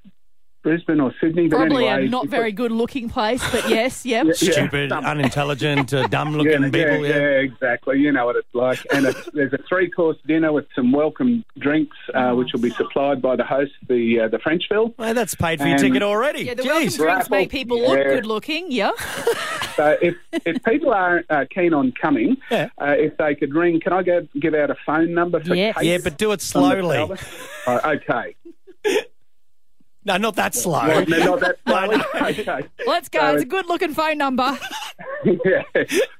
Brisbane 0.67 0.99
or 0.99 1.13
Sydney. 1.21 1.47
But 1.47 1.55
Probably 1.59 1.87
anyway, 1.87 2.07
a 2.07 2.09
not 2.09 2.27
very 2.27 2.51
good 2.51 2.73
looking 2.73 3.07
place, 3.09 3.41
but 3.53 3.69
yes, 3.69 4.05
yep. 4.05 4.25
Yeah. 4.25 4.33
Stupid, 4.33 4.89
some- 4.89 5.05
unintelligent, 5.05 5.93
uh, 5.93 6.07
dumb 6.07 6.33
looking 6.37 6.61
yeah, 6.63 6.69
people. 6.69 7.05
yeah, 7.07 7.15
Yeah. 7.15 7.39
exactly. 7.39 7.99
You 7.99 8.11
know 8.11 8.25
what 8.25 8.35
it's 8.35 8.53
like. 8.53 8.79
And 8.93 9.05
it's, 9.05 9.29
there's 9.33 9.53
a 9.53 9.59
three 9.69 9.89
course 9.89 10.17
dinner 10.27 10.51
with 10.51 10.65
some 10.75 10.91
welcome 10.91 11.45
drinks, 11.57 11.95
uh, 12.13 12.31
which 12.33 12.51
will 12.51 12.59
be 12.59 12.71
supplied 12.71 13.21
by 13.21 13.37
the 13.37 13.45
host, 13.45 13.71
the 13.87 14.19
uh, 14.21 14.27
the 14.27 14.39
Frenchville. 14.39 14.93
Well, 14.97 15.13
that's 15.13 15.35
paid 15.35 15.59
for 15.61 15.67
your 15.67 15.77
ticket 15.77 16.03
already. 16.03 16.43
Yeah, 16.43 16.55
the 16.55 16.63
welcome 16.63 16.89
Jeez. 16.89 16.97
drinks 16.97 17.29
make 17.29 17.49
people 17.49 17.79
look 17.79 17.97
Yeah. 17.97 18.09
good 18.15 18.25
looking. 18.25 18.69
Yeah. 18.69 18.91
So 19.77 19.95
if, 20.01 20.15
if 20.45 20.61
people 20.63 20.91
are 20.91 21.23
uh, 21.29 21.45
keen 21.49 21.73
on 21.73 21.93
coming, 21.93 22.35
Yeah. 22.51 22.69
uh, 22.81 22.95
if 22.97 23.15
they 23.15 23.35
could 23.35 23.53
ring, 23.53 23.79
can 23.79 23.93
I 23.93 24.03
go, 24.03 24.27
give 24.37 24.53
out 24.53 24.69
a 24.69 24.75
phone 24.85 25.13
number 25.13 25.39
for 25.41 25.55
Yes. 25.55 25.77
Kate 25.77 25.85
Yeah, 25.85 25.97
but 26.03 26.17
do 26.17 26.31
it 26.33 26.41
slowly. 26.41 26.97
Uh, 27.65 27.79
okay. 27.95 28.35
No, 30.07 30.15
not 30.17 30.35
that 30.37 30.55
slow. 30.55 30.87
Well, 30.87 31.05
no, 31.05 31.17
not 31.35 31.39
that 31.41 31.57
slowly. 31.67 32.01
okay. 32.39 32.65
Let's 32.87 33.09
go. 33.09 33.19
So 33.19 33.33
It's 33.33 33.43
a 33.43 33.45
good 33.45 33.67
looking 33.67 33.93
phone 33.93 34.17
number. 34.17 34.57
yeah. 35.45 35.63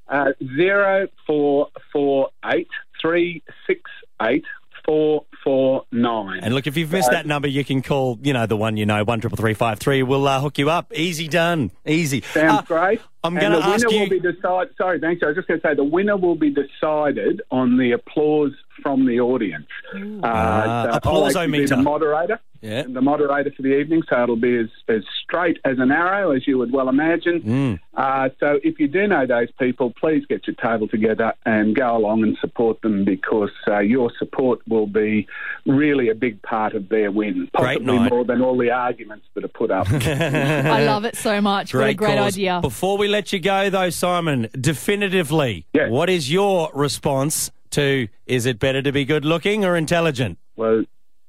Uh, 0.09 0.31
zero 0.57 1.07
four 1.25 1.69
four 1.93 2.29
eight 2.45 2.67
three 3.01 3.41
six 3.65 3.81
eight 4.21 4.43
four 4.85 5.25
four 5.43 5.85
nine. 5.91 6.41
And 6.43 6.53
look, 6.53 6.67
if 6.67 6.75
you've 6.75 6.91
missed 6.91 7.11
that 7.11 7.25
number, 7.25 7.47
you 7.47 7.63
can 7.63 7.81
call, 7.81 8.19
you 8.21 8.33
know, 8.33 8.45
the 8.45 8.57
one 8.57 8.75
you 8.75 8.85
know, 8.85 9.03
one 9.05 9.21
triple 9.21 9.37
three 9.37 9.53
five 9.53 9.79
three. 9.79 10.03
We'll 10.03 10.27
uh, 10.27 10.41
hook 10.41 10.57
you 10.57 10.69
up. 10.69 10.91
Easy 10.93 11.29
done. 11.29 11.71
Easy. 11.85 12.21
Sounds 12.21 12.59
Uh, 12.59 12.61
great. 12.63 13.01
I'm 13.23 13.35
going 13.35 13.51
to 13.51 13.57
the 13.59 13.63
ask 13.65 13.85
winner 13.87 13.95
you. 13.95 14.01
will 14.03 14.09
be 14.09 14.19
decided. 14.19 14.73
Sorry, 14.77 14.99
thanks. 14.99 15.21
I 15.23 15.27
was 15.27 15.35
just 15.37 15.47
going 15.47 15.59
to 15.61 15.67
say 15.67 15.73
the 15.75 15.83
winner 15.83 16.15
will 16.17 16.35
be 16.35 16.49
decided 16.49 17.41
on 17.51 17.77
the 17.77 17.91
applause 17.93 18.51
from 18.81 19.05
the 19.05 19.19
audience. 19.21 19.65
Uh, 19.93 20.19
Ah, 20.23 20.99
so 21.03 21.09
I'll 21.09 21.25
actually 21.27 21.65
the 21.65 21.77
moderator. 21.77 22.39
Yeah. 22.67 22.83
The 22.87 23.01
moderator 23.01 23.51
for 23.55 23.61
the 23.61 23.77
evening, 23.79 24.03
so 24.09 24.21
it'll 24.23 24.35
be 24.35 24.57
as, 24.57 24.67
as 24.89 25.03
straight 25.23 25.57
as 25.63 25.77
an 25.79 25.91
arrow, 25.91 26.31
as 26.31 26.45
you 26.47 26.57
would 26.57 26.71
well 26.71 26.89
imagine. 26.89 27.41
Mm. 27.41 27.79
Uh, 27.95 28.29
so 28.39 28.59
if 28.63 28.79
you 28.79 28.87
do 28.87 29.07
know 29.07 29.25
those 29.25 29.49
people, 29.59 29.93
please 29.99 30.25
get 30.27 30.45
your 30.47 30.55
table 30.55 30.87
together 30.87 31.33
and 31.45 31.75
go 31.75 31.95
along 31.95 32.23
and 32.23 32.37
support 32.41 32.81
them 32.81 33.05
because 33.05 33.51
uh, 33.67 33.79
your 33.79 34.11
support 34.19 34.59
will 34.67 34.85
be 34.87 35.27
really 35.65 36.09
a 36.09 36.15
big 36.15 36.41
part 36.41 36.75
of 36.75 36.89
their 36.89 37.11
win, 37.11 37.49
Great 37.55 37.77
possibly 37.79 37.97
night. 37.99 38.11
more 38.11 38.25
than 38.25 38.41
all 38.41 38.57
the 38.57 38.71
arguments 38.71 39.25
that 39.33 39.43
are 39.43 39.47
put 39.49 39.71
up. 39.71 39.87
I 39.91 40.83
love 40.85 41.05
it 41.05 41.15
so 41.15 41.39
much. 41.41 41.73
what 41.73 41.87
a 41.89 41.93
great 41.93 42.17
cause. 42.17 42.33
idea. 42.35 42.59
Before 42.61 42.97
we 42.97 43.07
let 43.07 43.31
you 43.31 43.39
go, 43.39 43.69
though, 43.69 43.89
Simon, 43.89 44.49
definitively, 44.59 45.65
Yes. 45.73 45.89
what 45.89 46.09
is 46.09 46.31
your 46.31 46.69
response 46.73 47.51
to 47.71 48.07
is 48.25 48.45
it 48.45 48.59
better 48.59 48.81
to 48.81 48.91
be 48.91 49.05
good 49.05 49.25
looking 49.25 49.63
or 49.65 49.75
intelligent? 49.75 50.37
Well, 50.55 50.83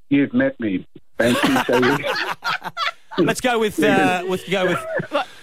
you've 0.09 0.33
met 0.35 0.59
me. 0.61 0.87
Thank 1.19 1.43
you. 1.43 1.65
So 1.65 1.81
Let's 3.25 3.41
go 3.41 3.59
with 3.59 3.83
uh, 3.83 4.25
with 4.29 4.49
go 4.49 4.67
with. 4.67 4.87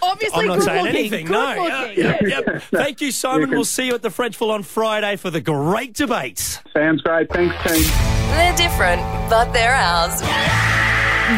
Obviously, 0.02 0.40
I'm 0.42 0.48
not 0.48 0.60
good 0.60 0.64
saying 0.66 0.84
looking. 0.86 1.00
anything. 1.00 1.26
Good 1.26 1.32
no. 1.34 1.64
looking. 1.64 2.04
Yeah, 2.04 2.18
yeah, 2.22 2.40
yeah. 2.48 2.60
Thank 2.72 3.02
you, 3.02 3.12
Simon. 3.12 3.48
can- 3.50 3.56
We'll 3.56 3.66
see 3.66 3.88
you 3.88 3.96
at 3.96 4.02
the 4.02 4.10
Frenchville 4.10 4.52
on 4.52 4.64
Friday 4.64 5.18
for 5.18 5.30
the 5.30 5.42
great 5.42 5.94
debates. 5.94 6.60
Sounds 6.74 7.02
great. 7.02 7.30
Thanks, 7.32 7.54
team. 7.66 7.84
They're 8.32 8.56
different, 8.56 9.02
but 9.30 9.52
they're 9.52 9.76
ours. 9.76 10.22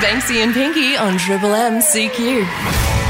Banksy 0.03 0.43
and 0.43 0.53
Pinky 0.53 0.95
on 0.97 1.17
Triple 1.17 1.53
M 1.55 1.79
CQ. 1.79 3.06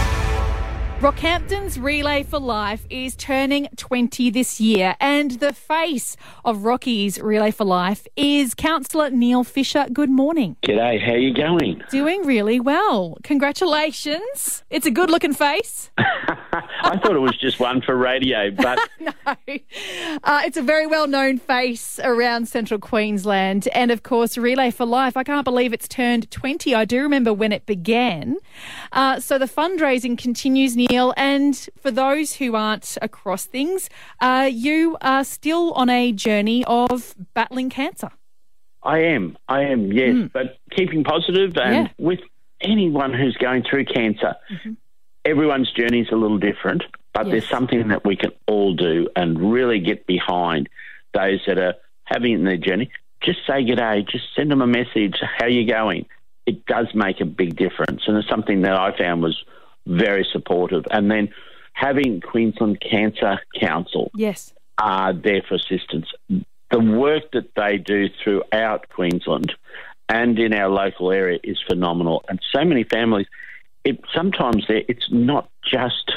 Rockhampton's 1.00 1.78
Relay 1.78 2.24
for 2.24 2.40
Life 2.40 2.88
is 2.90 3.16
turning 3.16 3.68
20 3.78 4.32
this 4.32 4.60
year, 4.60 4.96
and 5.00 5.30
the 5.30 5.54
face 5.54 6.18
of 6.44 6.66
Rocky's 6.66 7.20
Relay 7.20 7.52
for 7.52 7.66
Life 7.66 8.08
is 8.16 8.56
Councillor 8.56 9.12
Neil 9.12 9.44
Fisher. 9.44 9.86
Good 9.94 10.10
morning. 10.10 10.56
G'day, 10.64 11.00
how 11.00 11.12
are 11.12 11.18
you 11.20 11.36
going? 11.36 11.84
Doing 11.92 12.26
really 12.26 12.60
well. 12.60 13.16
Congratulations. 13.22 14.64
It's 14.72 14.88
a 14.88 14.92
good 14.92 15.12
looking 15.12 15.36
face. 15.36 15.92
I 16.00 16.98
thought 16.98 17.16
it 17.16 17.20
was 17.20 17.38
just 17.38 17.60
one 17.60 17.82
for 17.82 17.96
radio, 17.96 18.50
but 18.50 18.80
no. 19.00 19.12
Uh, 20.24 20.42
it's 20.46 20.58
a 20.58 20.64
very 20.64 20.88
well 20.88 21.06
known 21.06 21.38
face 21.38 22.00
around 22.04 22.48
central 22.48 22.80
Queensland. 22.80 23.68
And 23.74 23.92
of 23.92 24.02
course, 24.02 24.36
Relay 24.36 24.72
for 24.72 24.86
Life. 24.86 25.16
I 25.16 25.24
can't 25.24 25.46
believe 25.46 25.74
it's 25.74 25.88
turned 25.88 26.32
20. 26.32 26.74
I 26.74 26.86
do 26.86 27.02
remember 27.04 27.34
when 27.34 27.52
it 27.52 27.68
began. 27.68 28.38
Uh, 28.92 29.20
so 29.20 29.38
the 29.38 29.46
fundraising 29.46 30.18
continues, 30.18 30.76
Neil. 30.90 31.14
And 31.18 31.56
for 31.80 31.92
those 31.92 32.34
who 32.36 32.56
aren't 32.56 32.98
across 33.02 33.46
things, 33.46 33.90
uh, 34.22 34.50
you 34.52 34.98
are 35.02 35.24
still 35.24 35.74
on 35.74 35.90
a 35.90 36.12
journey 36.12 36.64
of 36.66 37.16
battling 37.34 37.70
cancer. 37.70 38.10
I 38.84 39.00
am. 39.00 39.38
I 39.48 39.64
am, 39.64 39.92
yes. 39.92 40.30
But 40.32 40.58
keeping 40.72 41.04
positive 41.04 41.58
and 41.58 41.88
Yeah. 41.88 41.88
with 41.98 42.20
anyone 42.62 43.14
who's 43.14 43.36
going 43.38 43.64
through 43.64 43.86
cancer, 43.86 44.36
everyone's 45.26 45.72
journey 45.72 46.02
is 46.02 46.08
a 46.12 46.16
little 46.16 46.38
different, 46.38 46.84
but 47.14 47.26
Yes. 47.26 47.32
there's 47.32 47.50
something 47.50 47.88
that 47.90 48.06
we 48.06 48.16
can 48.16 48.32
all 48.48 48.74
do 48.74 49.10
and 49.16 49.52
really 49.52 49.80
get 49.80 50.06
behind 50.08 50.70
those 51.14 51.40
that 51.48 51.60
are 51.60 51.74
having 52.06 52.32
it 52.34 52.36
in 52.36 52.44
their 52.46 52.58
journey. 52.58 52.90
Just 53.22 53.40
say 53.46 53.64
g'day, 53.66 54.08
just 54.08 54.26
send 54.36 54.52
them 54.52 54.62
a 54.62 54.68
message, 54.68 55.20
how 55.38 55.48
you 55.48 55.66
going? 55.66 56.06
It 56.46 56.66
does 56.66 56.88
make 56.94 57.20
a 57.20 57.26
big 57.26 57.58
difference. 57.58 58.04
And 58.08 58.16
it's 58.18 58.30
something 58.30 58.62
that 58.62 58.80
I 58.80 58.96
found 58.98 59.22
was 59.22 59.44
very 59.88 60.26
supportive. 60.32 60.84
And 60.92 61.10
then 61.10 61.30
having 61.74 62.22
Queensland 62.22 62.80
Cancer 62.82 63.40
Council 63.60 64.12
Yes. 64.16 64.54
are 64.78 65.14
there 65.14 65.42
for 65.48 65.56
assistance. 65.56 66.08
The 66.72 66.80
work 66.80 67.32
that 67.34 67.50
they 67.56 67.78
do 67.78 68.10
throughout 68.24 68.90
Queensland 68.90 69.54
and 70.10 70.38
in 70.40 70.54
our 70.54 70.70
local 70.70 71.12
area 71.12 71.40
is 71.44 71.58
phenomenal. 71.68 72.24
And 72.30 72.40
so 72.56 72.64
many 72.66 72.84
families, 72.84 73.28
it 73.84 74.00
sometimes 74.14 74.66
it's 74.70 75.08
not 75.12 75.50
just 75.64 76.12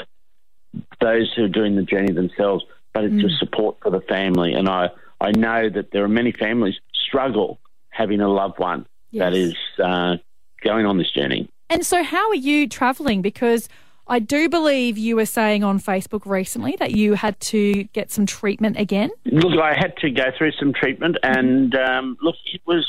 those 0.99 1.31
who 1.35 1.43
are 1.45 1.49
doing 1.49 1.75
the 1.75 1.81
journey 1.83 2.11
themselves, 2.13 2.63
but 2.93 3.03
it's 3.05 3.23
a 3.23 3.29
support 3.37 3.77
for 3.81 3.89
the 3.89 4.01
family. 4.01 4.53
And 4.53 4.67
I, 4.67 4.89
I 5.19 5.31
know 5.31 5.69
that 5.69 5.91
there 5.91 6.03
are 6.03 6.09
many 6.09 6.31
families 6.31 6.75
struggle 6.93 7.59
having 7.89 8.21
a 8.21 8.29
loved 8.29 8.59
one 8.59 8.85
that 9.13 9.33
Yes. 9.33 9.49
is 9.51 9.55
uh, 9.83 10.17
going 10.63 10.85
on 10.85 10.97
this 10.97 11.11
journey. 11.11 11.49
And 11.71 11.85
so, 11.85 12.03
how 12.03 12.29
are 12.29 12.35
you 12.35 12.67
travelling? 12.67 13.21
Because 13.21 13.69
I 14.05 14.19
do 14.19 14.49
believe 14.49 14.97
you 14.97 15.15
were 15.15 15.25
saying 15.25 15.63
on 15.63 15.79
Facebook 15.79 16.25
recently 16.25 16.75
that 16.79 16.91
you 16.91 17.13
had 17.13 17.39
to 17.39 17.85
get 17.85 18.11
some 18.11 18.25
treatment 18.25 18.77
again. 18.77 19.09
Look, 19.25 19.57
I 19.57 19.73
had 19.73 19.95
to 19.97 20.11
go 20.11 20.25
through 20.37 20.51
some 20.51 20.73
treatment, 20.73 21.17
and 21.23 21.73
um, 21.75 22.17
look, 22.21 22.35
it 22.53 22.61
was 22.65 22.85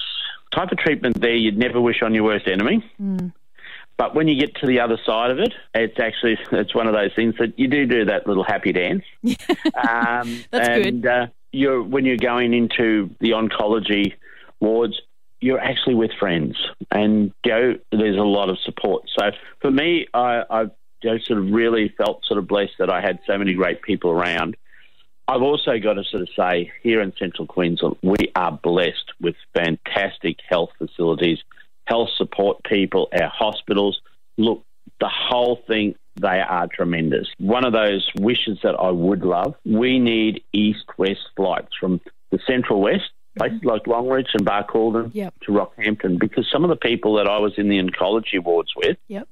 type 0.51 0.73
of 0.73 0.79
treatment 0.79 1.21
there 1.21 1.35
you'd 1.35 1.57
never 1.57 1.81
wish 1.81 2.03
on 2.03 2.13
your 2.13 2.25
worst 2.25 2.49
enemy. 2.49 2.85
But 3.97 4.15
when 4.17 4.27
you 4.27 4.39
get 4.39 4.57
to 4.57 4.67
the 4.67 4.81
other 4.81 4.99
side 5.07 5.31
of 5.31 5.39
it, 5.39 5.55
it's 5.75 6.01
actually 6.01 6.37
it's 6.51 6.75
one 6.75 6.89
of 6.89 6.93
those 6.93 7.15
things 7.15 7.37
that 7.39 7.57
you 7.59 7.69
do 7.69 7.87
do 7.87 8.05
that 8.07 8.27
little 8.27 8.45
happy 8.45 8.73
dance. 8.73 9.05
um, 9.25 10.43
That's 10.51 10.69
good. 10.69 10.87
and, 10.87 11.07
Uh, 11.07 11.27
you're 11.53 11.83
when 11.83 12.05
you're 12.05 12.17
going 12.17 12.53
into 12.53 13.15
the 13.21 13.31
oncology 13.31 14.15
wards, 14.59 15.01
you're 15.43 15.61
actually 15.61 15.97
with 15.97 16.13
friends, 16.19 16.57
and 16.91 17.33
go. 17.45 17.75
There's 17.91 18.17
a 18.17 18.23
lot 18.23 18.49
of 18.49 18.59
support. 18.65 19.11
So 19.19 19.31
for 19.61 19.71
me, 19.71 20.07
I, 20.15 20.43
I 20.49 20.63
you 21.03 21.11
know, 21.11 21.19
sort 21.19 21.41
of 21.41 21.51
really 21.51 21.93
felt 21.99 22.25
sort 22.25 22.39
of 22.39 22.47
blessed 22.47 22.75
that 22.79 22.91
I 22.91 23.01
had 23.01 23.19
so 23.27 23.37
many 23.37 23.55
great 23.55 23.83
people 23.83 24.11
around. 24.11 24.57
I've 25.27 25.43
also 25.43 25.79
got 25.79 25.95
to 25.95 26.05
sort 26.05 26.23
of 26.23 26.29
say 26.37 26.73
here 26.83 27.01
in 27.01 27.13
Central 27.19 27.47
Queensland, 27.47 27.97
we 28.03 28.31
are 28.37 28.53
blessed 28.53 29.13
with 29.21 29.35
fantastic 29.55 30.39
health 30.49 30.71
facilities, 30.79 31.39
health 31.87 32.11
support 32.17 32.63
people, 32.65 33.09
our 33.13 33.29
hospitals. 33.29 34.01
Look, 34.39 34.65
the 35.01 35.11
whole 35.11 35.61
thing, 35.67 35.97
they 36.21 36.41
are 36.41 36.69
tremendous. 36.69 37.29
One 37.39 37.65
of 37.65 37.73
those 37.73 38.09
wishes 38.19 38.59
that 38.63 38.75
I 38.75 38.91
would 38.91 39.25
love, 39.25 39.55
we 39.65 39.99
need 39.99 40.45
east 40.53 40.85
west 40.99 41.27
flights 41.37 41.73
from 41.81 42.01
the 42.31 42.39
Central 42.47 42.81
West, 42.81 43.11
places 43.37 43.61
like 43.65 43.85
Longreach 43.85 44.35
and 44.35 44.47
Barcaldine 44.47 45.11
Yep. 45.15 45.35
to 45.47 45.53
Rockhampton, 45.53 46.19
because 46.19 46.49
some 46.51 46.65
of 46.65 46.71
the 46.71 46.77
people 46.77 47.15
that 47.15 47.27
I 47.27 47.39
was 47.39 47.55
in 47.57 47.69
the 47.69 47.79
oncology 47.79 48.43
wards 48.43 48.73
with, 48.77 48.97
Yep. 49.09 49.29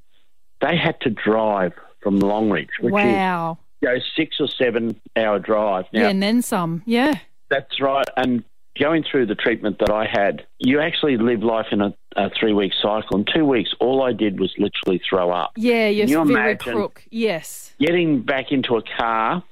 they 0.60 0.76
had 0.76 1.00
to 1.02 1.10
drive 1.10 1.72
from 2.02 2.18
Longreach, 2.18 2.70
which 2.80 2.92
wow. 2.92 3.52
is 3.52 3.66
you 3.82 3.88
know, 3.88 4.00
six 4.16 4.36
or 4.40 4.48
seven 4.48 5.00
hour 5.16 5.38
drive. 5.38 5.86
Now, 5.92 6.02
yeah, 6.02 6.08
and 6.08 6.22
then 6.22 6.42
some. 6.42 6.82
Yeah. 6.86 7.14
that's 7.48 7.80
right. 7.80 8.06
And 8.16 8.44
going 8.78 9.04
through 9.10 9.26
the 9.26 9.34
treatment 9.34 9.78
that 9.80 9.90
I 9.90 10.06
had, 10.06 10.46
you 10.58 10.80
actually 10.80 11.16
live 11.16 11.42
life 11.42 11.66
in 11.70 11.80
a, 11.80 11.94
a 12.16 12.30
three 12.30 12.52
week 12.52 12.72
cycle. 12.80 13.18
In 13.18 13.24
two 13.24 13.44
weeks, 13.44 13.70
all 13.80 14.02
I 14.02 14.12
did 14.12 14.40
was 14.40 14.52
literally 14.58 15.00
throw 15.08 15.30
up. 15.30 15.52
Yeah, 15.56 15.88
you're 15.88 16.06
you 16.06 16.24
very 16.24 16.56
crook. 16.56 17.02
Yes. 17.10 17.74
Getting 17.78 18.22
back 18.22 18.52
into 18.52 18.76
a 18.76 18.82
car 18.82 19.42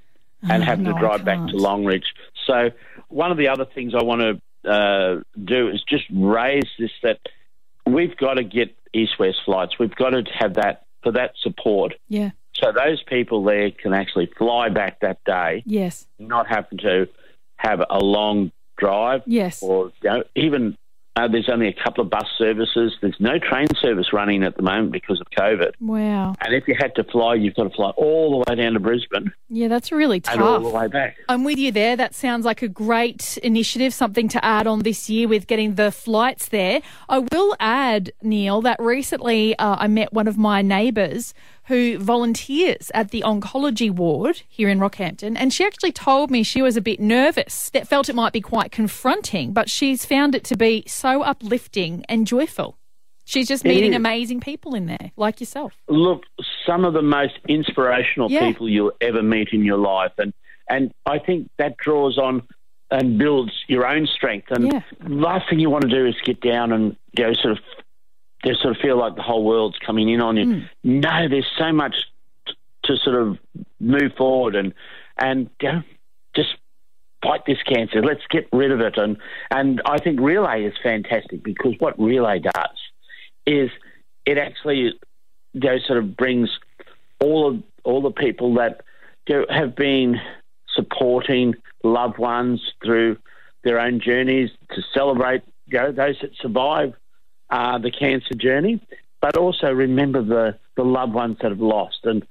and 0.42 0.62
oh, 0.62 0.66
having 0.66 0.84
no, 0.84 0.92
to 0.92 0.98
drive 0.98 1.24
back 1.24 1.38
to. 1.48 1.54
Longreach. 1.54 2.04
So, 2.46 2.70
one 3.08 3.30
of 3.30 3.38
the 3.38 3.48
other 3.48 3.64
things 3.64 3.94
I 3.94 4.02
want 4.02 4.20
to 4.64 4.70
uh, 4.70 5.20
do 5.42 5.68
is 5.68 5.82
just 5.88 6.04
raise 6.12 6.66
this 6.78 6.90
that 7.02 7.18
we've 7.86 8.16
got 8.16 8.34
to 8.34 8.44
get 8.44 8.74
east 8.92 9.18
west 9.18 9.38
flights. 9.44 9.78
We've 9.78 9.94
got 9.94 10.10
to 10.10 10.24
have 10.38 10.54
that 10.54 10.84
for 11.02 11.12
that 11.12 11.32
support. 11.40 11.94
Yeah. 12.08 12.30
So, 12.54 12.72
those 12.72 13.02
people 13.04 13.44
there 13.44 13.70
can 13.70 13.94
actually 13.94 14.26
fly 14.36 14.68
back 14.68 15.00
that 15.00 15.18
day 15.24 15.62
Yes. 15.64 16.06
not 16.18 16.48
having 16.48 16.78
to 16.78 17.08
have 17.56 17.80
a 17.88 18.00
long 18.00 18.50
drive 18.76 19.22
Yes. 19.26 19.62
or 19.62 19.92
you 20.02 20.10
know, 20.10 20.24
even 20.34 20.76
uh, 21.18 21.26
there's 21.28 21.48
only 21.48 21.66
a 21.68 21.72
couple 21.84 22.04
of 22.04 22.10
bus 22.10 22.26
services. 22.38 22.94
There's 23.00 23.16
no 23.18 23.38
train 23.38 23.66
service 23.80 24.12
running 24.12 24.44
at 24.44 24.56
the 24.56 24.62
moment 24.62 24.92
because 24.92 25.20
of 25.20 25.26
COVID. 25.30 25.72
Wow. 25.80 26.34
And 26.40 26.54
if 26.54 26.68
you 26.68 26.76
had 26.78 26.94
to 26.94 27.04
fly, 27.04 27.34
you've 27.34 27.54
got 27.54 27.64
to 27.64 27.70
fly 27.70 27.90
all 27.96 28.30
the 28.30 28.50
way 28.50 28.56
down 28.56 28.74
to 28.74 28.80
Brisbane 28.80 29.32
Yeah, 29.48 29.68
that's 29.68 29.90
really 29.90 30.20
tough. 30.20 30.34
and 30.34 30.42
all 30.42 30.60
the 30.60 30.68
way 30.68 30.86
back. 30.86 31.16
I'm 31.28 31.42
with 31.44 31.58
you 31.58 31.72
there. 31.72 31.96
That 31.96 32.14
sounds 32.14 32.44
like 32.44 32.62
a 32.62 32.68
great 32.68 33.36
initiative, 33.42 33.92
something 33.92 34.28
to 34.28 34.44
add 34.44 34.66
on 34.66 34.80
this 34.80 35.10
year 35.10 35.26
with 35.26 35.46
getting 35.48 35.74
the 35.74 35.90
flights 35.90 36.48
there. 36.48 36.80
I 37.08 37.18
will 37.18 37.56
add, 37.58 38.12
Neil, 38.22 38.60
that 38.62 38.80
recently 38.80 39.58
uh, 39.58 39.76
I 39.78 39.88
met 39.88 40.12
one 40.12 40.28
of 40.28 40.38
my 40.38 40.62
neighbours 40.62 41.34
who 41.68 41.98
volunteers 41.98 42.90
at 42.94 43.10
the 43.10 43.22
oncology 43.22 43.90
ward 43.90 44.42
here 44.48 44.68
in 44.68 44.78
Rockhampton, 44.78 45.36
and 45.38 45.52
she 45.52 45.64
actually 45.64 45.92
told 45.92 46.30
me 46.30 46.42
she 46.42 46.62
was 46.62 46.76
a 46.76 46.80
bit 46.80 46.98
nervous, 46.98 47.70
that 47.70 47.86
felt 47.86 48.08
it 48.08 48.14
might 48.14 48.32
be 48.32 48.40
quite 48.40 48.72
confronting, 48.72 49.52
but 49.52 49.70
she's 49.70 50.04
found 50.04 50.34
it 50.34 50.44
to 50.44 50.56
be 50.56 50.82
so 50.86 51.22
uplifting 51.22 52.04
and 52.08 52.26
joyful. 52.26 52.78
She's 53.24 53.46
just 53.46 53.64
meeting 53.64 53.94
amazing 53.94 54.40
people 54.40 54.74
in 54.74 54.86
there, 54.86 55.12
like 55.16 55.38
yourself. 55.40 55.74
Look, 55.88 56.22
some 56.66 56.86
of 56.86 56.94
the 56.94 57.02
most 57.02 57.34
inspirational 57.46 58.30
Yeah. 58.30 58.46
people 58.46 58.68
you'll 58.70 58.92
ever 59.02 59.22
meet 59.22 59.48
in 59.52 59.64
your 59.64 59.78
life, 59.78 60.12
and 60.18 60.32
and 60.70 60.90
I 61.06 61.18
think 61.18 61.48
that 61.58 61.76
draws 61.78 62.18
on 62.18 62.42
and 62.90 63.18
builds 63.18 63.52
your 63.68 63.86
own 63.86 64.06
strength. 64.06 64.50
And 64.50 64.72
Yeah. 64.72 64.82
last 65.06 65.48
thing 65.48 65.58
you 65.60 65.68
want 65.70 65.82
to 65.84 65.90
do 65.90 66.06
is 66.06 66.14
get 66.24 66.40
down 66.40 66.72
and 66.72 66.96
go 67.16 67.32
sort 67.34 67.52
of 67.52 67.58
just 68.44 68.62
sort 68.62 68.76
of 68.76 68.80
feel 68.80 68.98
like 68.98 69.16
the 69.16 69.22
whole 69.22 69.44
world's 69.44 69.78
coming 69.84 70.08
in 70.08 70.20
on 70.20 70.36
you. 70.36 70.46
Mm. 70.46 70.68
No, 70.84 71.28
there's 71.28 71.46
so 71.58 71.72
much 71.72 71.94
t- 72.46 72.54
to 72.84 72.96
sort 72.96 73.16
of 73.16 73.38
move 73.80 74.12
forward 74.16 74.54
and 74.54 74.74
and 75.18 75.50
you 75.60 75.72
know, 75.72 75.82
just 76.36 76.50
fight 77.22 77.42
this 77.46 77.62
cancer. 77.62 78.02
Let's 78.02 78.22
get 78.30 78.48
rid 78.52 78.70
of 78.70 78.80
it. 78.80 78.96
And 78.96 79.16
and 79.50 79.82
I 79.84 79.98
think 79.98 80.20
relay 80.20 80.64
is 80.64 80.74
fantastic 80.82 81.42
because 81.42 81.74
what 81.78 81.98
relay 81.98 82.38
does 82.38 82.78
is 83.46 83.70
it 84.24 84.38
actually 84.38 84.92
you 85.54 85.60
know, 85.60 85.78
sort 85.86 85.98
of 85.98 86.16
brings 86.16 86.50
all 87.20 87.48
of 87.48 87.62
all 87.84 88.02
the 88.02 88.10
people 88.10 88.54
that 88.54 88.82
you 89.26 89.36
know, 89.36 89.46
have 89.50 89.74
been 89.74 90.20
supporting 90.74 91.54
loved 91.82 92.18
ones 92.18 92.60
through 92.84 93.16
their 93.64 93.80
own 93.80 94.00
journeys 94.00 94.50
to 94.70 94.82
celebrate 94.94 95.42
you 95.66 95.78
know, 95.78 95.92
those 95.92 96.16
that 96.20 96.30
survive 96.40 96.94
uh, 97.50 97.78
the 97.78 97.90
cancer 97.90 98.34
journey, 98.34 98.80
but 99.20 99.36
also 99.36 99.72
remember 99.72 100.22
the, 100.22 100.58
the 100.76 100.84
loved 100.84 101.12
ones 101.12 101.38
that 101.42 101.50
have 101.50 101.60
lost. 101.60 101.98
And 102.04 102.26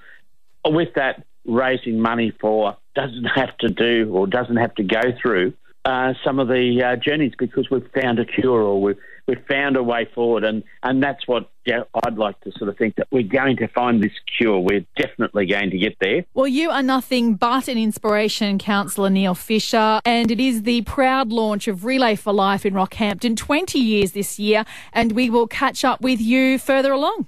with 0.66 0.94
that, 0.96 1.26
raising 1.46 2.00
money 2.00 2.32
for 2.42 2.78
doesn't 2.96 3.24
have 3.36 3.58
to 3.60 3.70
do 3.70 4.12
or 4.14 4.28
doesn't 4.28 4.58
have 4.58 4.76
to 4.76 4.84
go 4.84 5.02
through 5.22 5.54
uh, 5.86 6.14
some 6.24 6.40
of 6.40 6.50
the 6.50 6.84
uh, 6.84 6.96
journeys 6.98 7.34
because 7.38 7.70
we've 7.70 7.90
found 7.96 8.20
a 8.20 8.26
cure 8.26 8.62
or 8.62 8.82
we've 8.82 8.98
we've 9.28 9.46
found 9.48 9.76
a 9.76 9.84
way 9.84 10.08
forward, 10.14 10.44
and 10.44 10.64
and 10.84 11.04
that's 11.04 11.28
what 11.28 11.50
yeah, 11.66 11.84
I'd 12.06 12.18
like 12.18 12.40
to 12.42 12.52
sort 12.58 12.70
of 12.70 12.78
think 12.78 12.96
that 12.96 13.08
we're 13.12 13.24
going 13.24 13.58
to 13.58 13.68
find 13.68 14.02
this 14.02 14.14
cure. 14.38 14.60
We're 14.60 14.86
definitely 14.96 15.46
going 15.46 15.70
to 15.72 15.78
get 15.78 15.98
there. 16.00 16.26
Well, 16.34 16.48
you 16.48 16.70
are 16.70 16.82
nothing 16.82 17.36
but 17.36 17.68
an 17.68 17.78
inspiration, 17.78 18.58
Councillor 18.58 19.10
Neil 19.10 19.36
Fisher, 19.36 20.00
and 20.06 20.32
it 20.32 20.40
is 20.40 20.64
the 20.64 20.82
proud 20.84 21.32
launch 21.32 21.68
of 21.68 21.84
Relay 21.84 22.16
for 22.16 22.32
Life 22.32 22.66
in 22.66 22.74
Rockhampton, 22.74 23.36
20 23.36 23.80
years 23.80 24.14
this 24.14 24.40
year, 24.40 24.64
and 24.94 25.12
we 25.12 25.30
will 25.30 25.48
catch 25.48 25.84
up 25.84 26.02
with 26.02 26.22
you 26.22 26.58
further 26.58 26.94
along. 26.94 27.28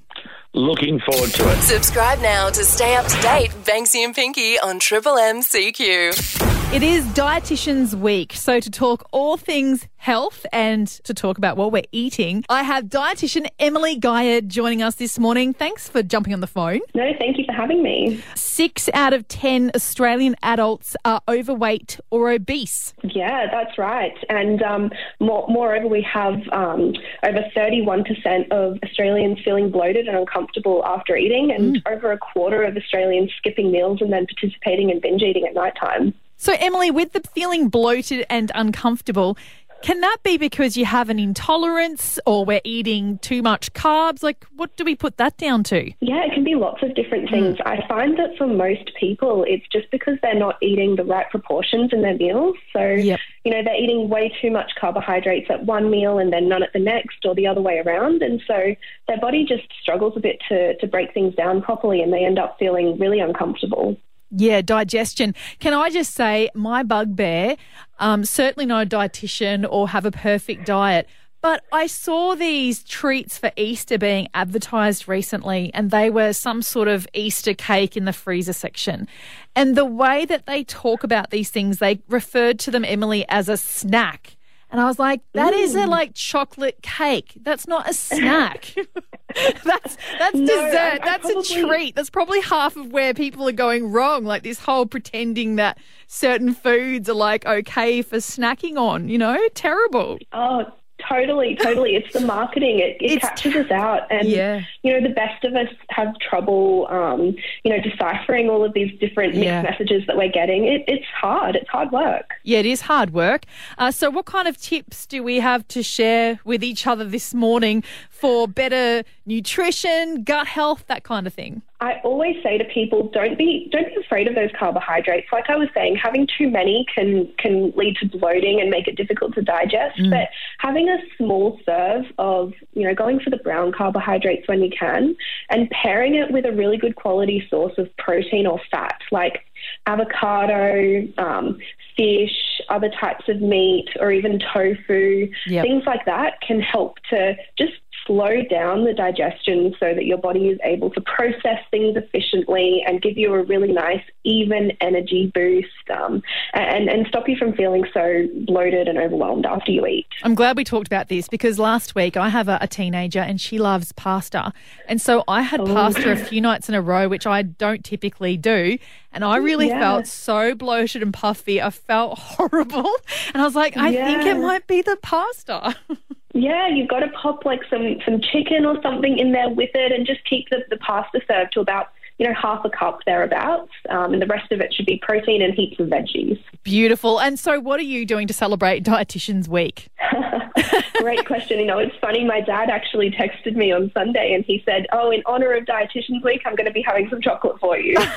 Looking 0.53 0.99
forward 0.99 1.29
to 1.31 1.51
it. 1.51 1.61
Subscribe 1.61 2.19
now 2.21 2.49
to 2.49 2.63
stay 2.63 2.95
up 2.95 3.05
to 3.05 3.21
date. 3.21 3.51
Banksy 3.65 4.03
and 4.03 4.15
Pinky 4.15 4.57
on 4.57 4.79
Triple 4.79 5.17
M 5.17 5.41
CQ. 5.41 6.48
It 6.71 6.83
is 6.83 7.03
Dietitians 7.07 7.95
Week, 7.95 8.31
so 8.33 8.59
to 8.59 8.69
talk 8.69 9.07
all 9.11 9.37
things 9.37 9.87
health 9.97 10.45
and 10.53 10.87
to 11.03 11.15
talk 11.15 11.39
about 11.39 11.57
what 11.57 11.71
we're 11.71 11.81
eating, 11.91 12.45
I 12.47 12.61
have 12.61 12.85
dietitian 12.85 13.47
Emily 13.57 13.99
Guyard 13.99 14.49
joining 14.49 14.83
us 14.83 14.93
this 14.93 15.17
morning. 15.17 15.51
Thanks 15.51 15.89
for 15.89 16.03
jumping 16.03 16.31
on 16.31 16.41
the 16.41 16.47
phone. 16.47 16.81
No, 16.93 17.11
thank 17.17 17.39
you 17.39 17.45
for 17.45 17.53
having 17.53 17.81
me. 17.81 18.23
Six 18.35 18.87
out 18.93 19.13
of 19.13 19.27
10 19.27 19.71
Australian 19.73 20.35
adults 20.43 20.95
are 21.03 21.21
overweight 21.27 21.99
or 22.11 22.29
obese. 22.29 22.93
Yeah, 23.03 23.47
that's 23.51 23.79
right. 23.79 24.13
And 24.29 24.61
um, 24.61 24.91
more, 25.19 25.47
moreover, 25.49 25.87
we 25.87 26.03
have 26.03 26.35
um, 26.51 26.93
over 27.23 27.43
31% 27.57 28.51
of 28.51 28.77
Australians 28.85 29.39
feeling 29.43 29.71
bloated 29.71 30.07
and 30.07 30.15
uncomfortable 30.15 30.85
after 30.85 31.17
eating, 31.17 31.51
and 31.51 31.77
Mm. 31.77 31.91
over 31.91 32.11
a 32.11 32.17
quarter 32.19 32.61
of 32.63 32.77
Australians 32.77 33.31
skipping 33.39 33.71
meals 33.71 34.01
and 34.01 34.13
then 34.13 34.27
participating 34.27 34.91
in 34.91 34.99
binge 34.99 35.23
eating 35.23 35.45
at 35.47 35.55
night 35.55 35.73
time. 35.79 36.13
So, 36.41 36.55
Emily, 36.57 36.89
with 36.89 37.11
the 37.11 37.19
feeling 37.19 37.67
bloated 37.67 38.25
and 38.29 38.49
uncomfortable, 38.55 39.37
can 39.81 39.99
that 39.99 40.19
be 40.23 40.37
because 40.37 40.77
you 40.77 40.85
have 40.85 41.09
an 41.09 41.19
intolerance 41.19 42.17
or 42.25 42.45
we're 42.45 42.61
eating 42.63 43.17
too 43.17 43.41
much 43.41 43.73
carbs? 43.73 44.23
Like, 44.23 44.45
what 44.55 44.73
do 44.77 44.85
we 44.85 44.95
put 44.95 45.17
that 45.17 45.35
down 45.35 45.63
to? 45.65 45.91
Yeah, 45.99 46.23
it 46.23 46.33
can 46.33 46.45
be 46.45 46.55
lots 46.55 46.81
of 46.81 46.95
different 46.95 47.27
mm. 47.27 47.31
things. 47.31 47.57
I 47.65 47.85
find 47.89 48.17
that 48.17 48.37
for 48.37 48.47
most 48.47 48.89
people, 48.97 49.43
it's 49.45 49.67
just 49.67 49.91
because 49.91 50.17
they're 50.21 50.33
not 50.33 50.55
eating 50.61 50.95
the 50.95 51.03
right 51.03 51.29
proportions 51.29 51.91
in 51.91 52.03
their 52.03 52.15
meals. 52.15 52.55
So, 52.71 52.87
Yep. 52.87 53.19
you 53.43 53.51
know, 53.51 53.61
they're 53.61 53.81
eating 53.81 54.07
way 54.07 54.33
too 54.41 54.49
much 54.49 54.71
carbohydrates 54.79 55.49
at 55.49 55.65
one 55.65 55.89
meal 55.89 56.19
and 56.19 56.31
then 56.31 56.47
none 56.47 56.63
at 56.63 56.71
the 56.71 56.79
next, 56.79 57.25
or 57.25 57.35
the 57.35 57.47
other 57.47 57.61
way 57.61 57.79
around. 57.85 58.21
And 58.21 58.41
so 58.47 58.75
their 59.09 59.19
body 59.19 59.43
just 59.43 59.67
struggles 59.81 60.13
a 60.15 60.21
bit 60.21 60.39
to, 60.47 60.77
to 60.77 60.87
break 60.87 61.13
things 61.13 61.35
down 61.35 61.61
properly 61.61 62.01
and 62.01 62.13
they 62.13 62.23
end 62.23 62.39
up 62.39 62.55
feeling 62.57 62.97
really 62.97 63.19
uncomfortable. 63.19 63.97
Yeah, 64.31 64.61
digestion. 64.61 65.33
Can 65.59 65.73
I 65.73 65.89
just 65.89 66.13
say, 66.13 66.49
my 66.53 66.83
bugbear, 66.83 67.55
um, 67.99 68.25
certainly 68.25 68.65
not 68.65 68.85
a 68.85 68.89
dietitian 68.89 69.67
or 69.69 69.89
have 69.89 70.05
a 70.05 70.11
perfect 70.11 70.65
diet, 70.65 71.07
but 71.41 71.63
I 71.71 71.87
saw 71.87 72.35
these 72.35 72.83
treats 72.83 73.37
for 73.37 73.51
Easter 73.55 73.97
being 73.97 74.27
advertised 74.33 75.07
recently, 75.07 75.71
and 75.73 75.89
they 75.89 76.09
were 76.09 76.33
some 76.33 76.61
sort 76.61 76.89
of 76.89 77.07
Easter 77.13 77.53
cake 77.53 77.95
in 77.95 78.03
the 78.03 78.13
freezer 78.13 78.53
section. 78.53 79.07
And 79.55 79.75
the 79.75 79.85
way 79.85 80.25
that 80.25 80.45
they 80.45 80.65
talk 80.65 81.03
about 81.03 81.29
these 81.29 81.49
things, 81.49 81.79
they 81.79 82.01
referred 82.09 82.59
to 82.59 82.71
them, 82.71 82.83
Emily, 82.83 83.25
as 83.29 83.47
a 83.47 83.55
snack. 83.55 84.35
And 84.71 84.79
I 84.79 84.85
was 84.85 84.99
like, 84.99 85.21
that 85.33 85.53
is 85.53 85.73
a 85.75 85.87
like 85.87 86.13
chocolate 86.13 86.81
cake. 86.83 87.33
That's 87.41 87.67
not 87.67 87.89
a 87.89 87.93
snack. 87.93 88.73
that's 89.63 89.97
that's 90.17 90.35
No, 90.35 90.45
dessert. 90.45 90.75
I- 90.75 90.93
I 90.93 90.99
that's 90.99 91.31
probably- 91.31 91.61
a 91.61 91.65
treat. 91.67 91.95
That's 91.95 92.09
probably 92.09 92.41
half 92.41 92.75
of 92.75 92.91
where 92.91 93.13
people 93.13 93.47
are 93.47 93.51
going 93.53 93.91
wrong. 93.91 94.25
Like 94.25 94.43
this 94.43 94.59
whole 94.59 94.85
pretending 94.85 95.55
that 95.57 95.77
certain 96.07 96.53
foods 96.53 97.09
are 97.09 97.13
like 97.15 97.45
okay 97.45 98.01
for 98.01 98.17
snacking 98.17 98.77
on, 98.77 99.09
you 99.09 99.17
know? 99.17 99.39
Terrible. 99.53 100.17
Oh, 100.33 100.65
totally, 101.07 101.55
totally. 101.55 101.95
It's 101.95 102.11
the 102.13 102.19
marketing. 102.21 102.79
It, 102.79 102.97
it 102.99 103.21
catches 103.21 103.55
us 103.55 103.71
out. 103.71 104.01
And, 104.11 104.27
Yeah. 104.27 104.61
you 104.83 104.91
know, 104.93 105.07
the 105.07 105.13
best 105.13 105.43
of 105.45 105.53
us 105.55 105.69
have 105.89 106.13
trouble, 106.19 106.87
um, 106.89 107.35
you 107.63 107.71
know, 107.71 107.79
deciphering 107.81 108.49
all 108.49 108.65
of 108.65 108.73
these 108.73 108.91
different 108.99 109.33
mixed 109.35 109.45
Yeah. 109.45 109.61
messages 109.61 110.03
that 110.07 110.17
we're 110.17 110.27
getting. 110.31 110.65
It, 110.65 110.83
it's 110.87 111.05
hard. 111.05 111.55
It's 111.55 111.69
hard 111.69 111.91
work. 111.91 112.31
Yeah, 112.43 112.59
it 112.59 112.65
is 112.65 112.81
hard 112.81 113.13
work. 113.13 113.45
Uh, 113.77 113.91
so, 113.91 114.09
what 114.09 114.25
kind 114.25 114.47
of 114.47 114.57
tips 114.57 115.05
do 115.05 115.23
we 115.23 115.39
have 115.39 115.67
to 115.69 115.83
share 115.83 116.39
with 116.43 116.63
each 116.63 116.87
other 116.87 117.05
this 117.05 117.33
morning 117.33 117.83
for 118.09 118.47
better 118.47 119.03
nutrition, 119.25 120.23
gut 120.23 120.47
health, 120.47 120.85
that 120.87 121.03
kind 121.03 121.27
of 121.27 121.33
thing? 121.33 121.61
I 121.81 122.01
always 122.03 122.35
say 122.43 122.57
to 122.57 122.65
people, 122.65 123.09
don't 123.13 123.37
be 123.37 123.69
don't 123.71 123.87
be 123.87 124.01
afraid 124.01 124.27
of 124.27 124.35
those 124.35 124.49
carbohydrates. 124.57 125.27
Like 125.31 125.49
I 125.49 125.55
was 125.55 125.69
saying, 125.73 125.95
having 125.95 126.27
too 126.37 126.49
many 126.49 126.85
can 126.93 127.31
can 127.37 127.71
lead 127.75 127.95
to 127.97 128.05
bloating 128.05 128.59
and 128.59 128.69
make 128.69 128.87
it 128.87 128.97
difficult 128.97 129.33
to 129.35 129.41
digest. 129.41 129.97
But 130.09 130.29
having 130.57 130.89
a 130.89 130.97
small 131.17 131.57
serve 131.65 132.05
of 132.17 132.53
you 132.73 132.85
know 132.85 132.93
going 132.93 133.21
for 133.21 133.29
the 133.29 133.37
brown 133.37 133.71
carbohydrates 133.71 134.47
when 134.47 134.61
you 134.61 134.69
can, 134.77 135.15
and 135.49 135.69
pairing 135.69 136.15
it 136.15 136.31
with 136.31 136.45
a 136.45 136.51
really 136.51 136.77
good 136.77 136.97
quality 136.97 137.47
source 137.49 137.77
of 137.77 137.95
protein 137.95 138.45
or 138.45 138.59
fat, 138.69 138.99
like 139.11 139.45
avocado, 139.85 141.07
um, 141.17 141.59
fish, 141.95 142.61
other 142.69 142.89
types 142.89 143.27
of 143.27 143.41
meat, 143.41 143.89
or 143.99 144.11
even 144.11 144.39
tofu, 144.39 145.29
Yep. 145.47 145.63
things 145.65 145.83
like 145.85 146.05
that 146.05 146.41
can 146.41 146.61
help 146.61 146.99
to 147.09 147.35
just 147.57 147.73
slow 148.09 148.41
down 148.49 148.85
the 148.85 148.93
digestion 148.93 149.75
so 149.79 149.93
that 149.93 150.05
your 150.05 150.17
body 150.17 150.47
is 150.47 150.57
able 150.63 150.89
to 150.89 150.99
process 151.01 151.59
things 151.69 151.95
efficiently 151.95 152.83
and 152.87 153.03
give 153.03 153.19
you 153.19 153.31
a 153.35 153.43
really 153.43 153.71
nice, 153.71 154.01
even 154.23 154.71
energy 154.81 155.31
boost 155.35 155.69
um, 155.95 156.23
and, 156.55 156.89
and 156.89 157.05
stop 157.07 157.29
you 157.29 157.37
from 157.37 157.53
feeling 157.53 157.85
so 157.93 158.27
bloated 158.47 158.87
and 158.87 158.97
overwhelmed 158.97 159.45
after 159.45 159.71
you 159.71 159.85
eat. 159.85 160.07
I'm 160.23 160.33
glad 160.33 160.57
we 160.57 160.63
talked 160.63 160.87
about 160.87 161.07
this 161.07 161.27
because 161.29 161.59
last 161.59 161.93
week 161.93 162.17
I 162.17 162.29
have 162.29 162.47
a, 162.47 162.57
a 162.61 162.67
teenager 162.67 163.19
and 163.19 163.39
she 163.39 163.59
loves 163.59 163.91
pasta. 163.91 164.53
And 164.87 164.99
so 164.99 165.23
I 165.27 165.43
had 165.43 165.63
pasta 165.63 166.11
a 166.11 166.15
few 166.15 166.41
nights 166.41 166.67
in 166.67 166.73
a 166.73 166.81
row, 166.81 167.07
which 167.07 167.27
I 167.27 167.43
don't 167.43 167.85
typically 167.85 168.37
do. 168.37 168.79
And 169.13 169.23
I 169.23 169.37
really 169.37 169.67
Yeah. 169.67 169.79
felt 169.79 170.07
so 170.07 170.55
bloated 170.55 171.03
and 171.03 171.13
puffy. 171.13 171.61
I 171.61 171.69
felt 171.69 172.17
horrible. 172.19 172.89
And 173.33 173.41
I 173.41 173.45
was 173.45 173.53
like, 173.55 173.77
I 173.77 173.91
think 173.91 174.25
it 174.25 174.39
might 174.39 174.65
be 174.65 174.81
the 174.81 174.97
pasta. 175.03 175.75
Yeah, 176.33 176.67
you've 176.67 176.87
got 176.87 176.99
to 176.99 177.09
pop 177.09 177.45
like 177.45 177.61
some, 177.69 177.97
some 178.05 178.21
chicken 178.21 178.65
or 178.65 178.81
something 178.81 179.17
in 179.17 179.31
there 179.31 179.49
with 179.49 179.71
it 179.73 179.91
and 179.91 180.05
just 180.05 180.23
keep 180.25 180.49
the, 180.49 180.63
the 180.69 180.77
pasta 180.77 181.21
served 181.27 181.53
to 181.53 181.59
about, 181.59 181.87
you 182.19 182.27
know, 182.27 182.33
half 182.39 182.63
a 182.65 182.69
cup 182.69 182.99
thereabouts. 183.05 183.71
Um, 183.89 184.13
and 184.13 184.21
the 184.21 184.27
rest 184.27 184.51
of 184.51 184.61
it 184.61 184.73
should 184.73 184.85
be 184.85 185.01
protein 185.01 185.41
and 185.41 185.53
heaps 185.53 185.79
of 185.79 185.87
veggies. 185.87 186.39
Beautiful. 186.63 187.19
And 187.19 187.39
so, 187.39 187.59
what 187.59 187.79
are 187.79 187.83
you 187.83 188.05
doing 188.05 188.27
to 188.27 188.33
celebrate 188.33 188.83
Dietitians 188.83 189.47
Week? 189.47 189.87
Great 190.99 191.25
question. 191.25 191.59
You 191.59 191.65
know, 191.65 191.79
it's 191.79 191.95
funny. 192.01 192.25
My 192.25 192.41
dad 192.41 192.69
actually 192.69 193.09
texted 193.09 193.55
me 193.55 193.71
on 193.71 193.89
Sunday 193.93 194.33
and 194.33 194.43
he 194.45 194.61
said, 194.65 194.85
Oh, 194.91 195.11
in 195.11 195.23
honor 195.25 195.53
of 195.53 195.65
Dietitians 195.65 196.23
Week, 196.23 196.41
I'm 196.45 196.55
going 196.55 196.67
to 196.67 196.73
be 196.73 196.81
having 196.81 197.09
some 197.09 197.21
chocolate 197.21 197.59
for 197.59 197.77
you. 197.77 197.97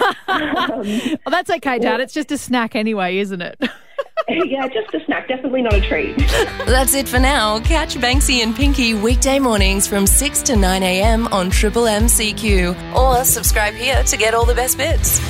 Well, 1.25 1.31
that's 1.31 1.51
okay, 1.51 1.79
Dad. 1.79 2.01
It's 2.01 2.12
just 2.12 2.33
a 2.33 2.38
snack 2.38 2.75
anyway, 2.75 3.18
isn't 3.18 3.40
it? 3.40 3.61
yeah, 4.29 4.68
just 4.68 4.94
a 4.94 5.05
snack. 5.05 5.29
Definitely 5.29 5.62
not 5.62 5.75
a 5.75 5.81
treat. 5.81 6.16
That's 6.66 6.94
it 6.94 7.09
for 7.09 7.18
now. 7.18 7.61
Catch 7.61 7.96
Banksy 7.96 8.42
and 8.42 8.55
Pinky 8.55 8.94
weekday 8.94 9.38
mornings 9.38 9.87
from 9.87 10.07
6 10.07 10.42
to 10.42 10.57
9 10.57 10.83
a.m. 10.83 11.27
on 11.29 11.51
Triple 11.51 11.87
M 11.87 12.05
CQ 12.05 12.94
or 12.94 13.25
subscribe 13.25 13.75
here 13.75 14.03
to 14.05 14.16
get 14.16 14.35
all 14.35 14.44
the 14.44 14.55
best 14.55 14.77
bits. 14.77 15.20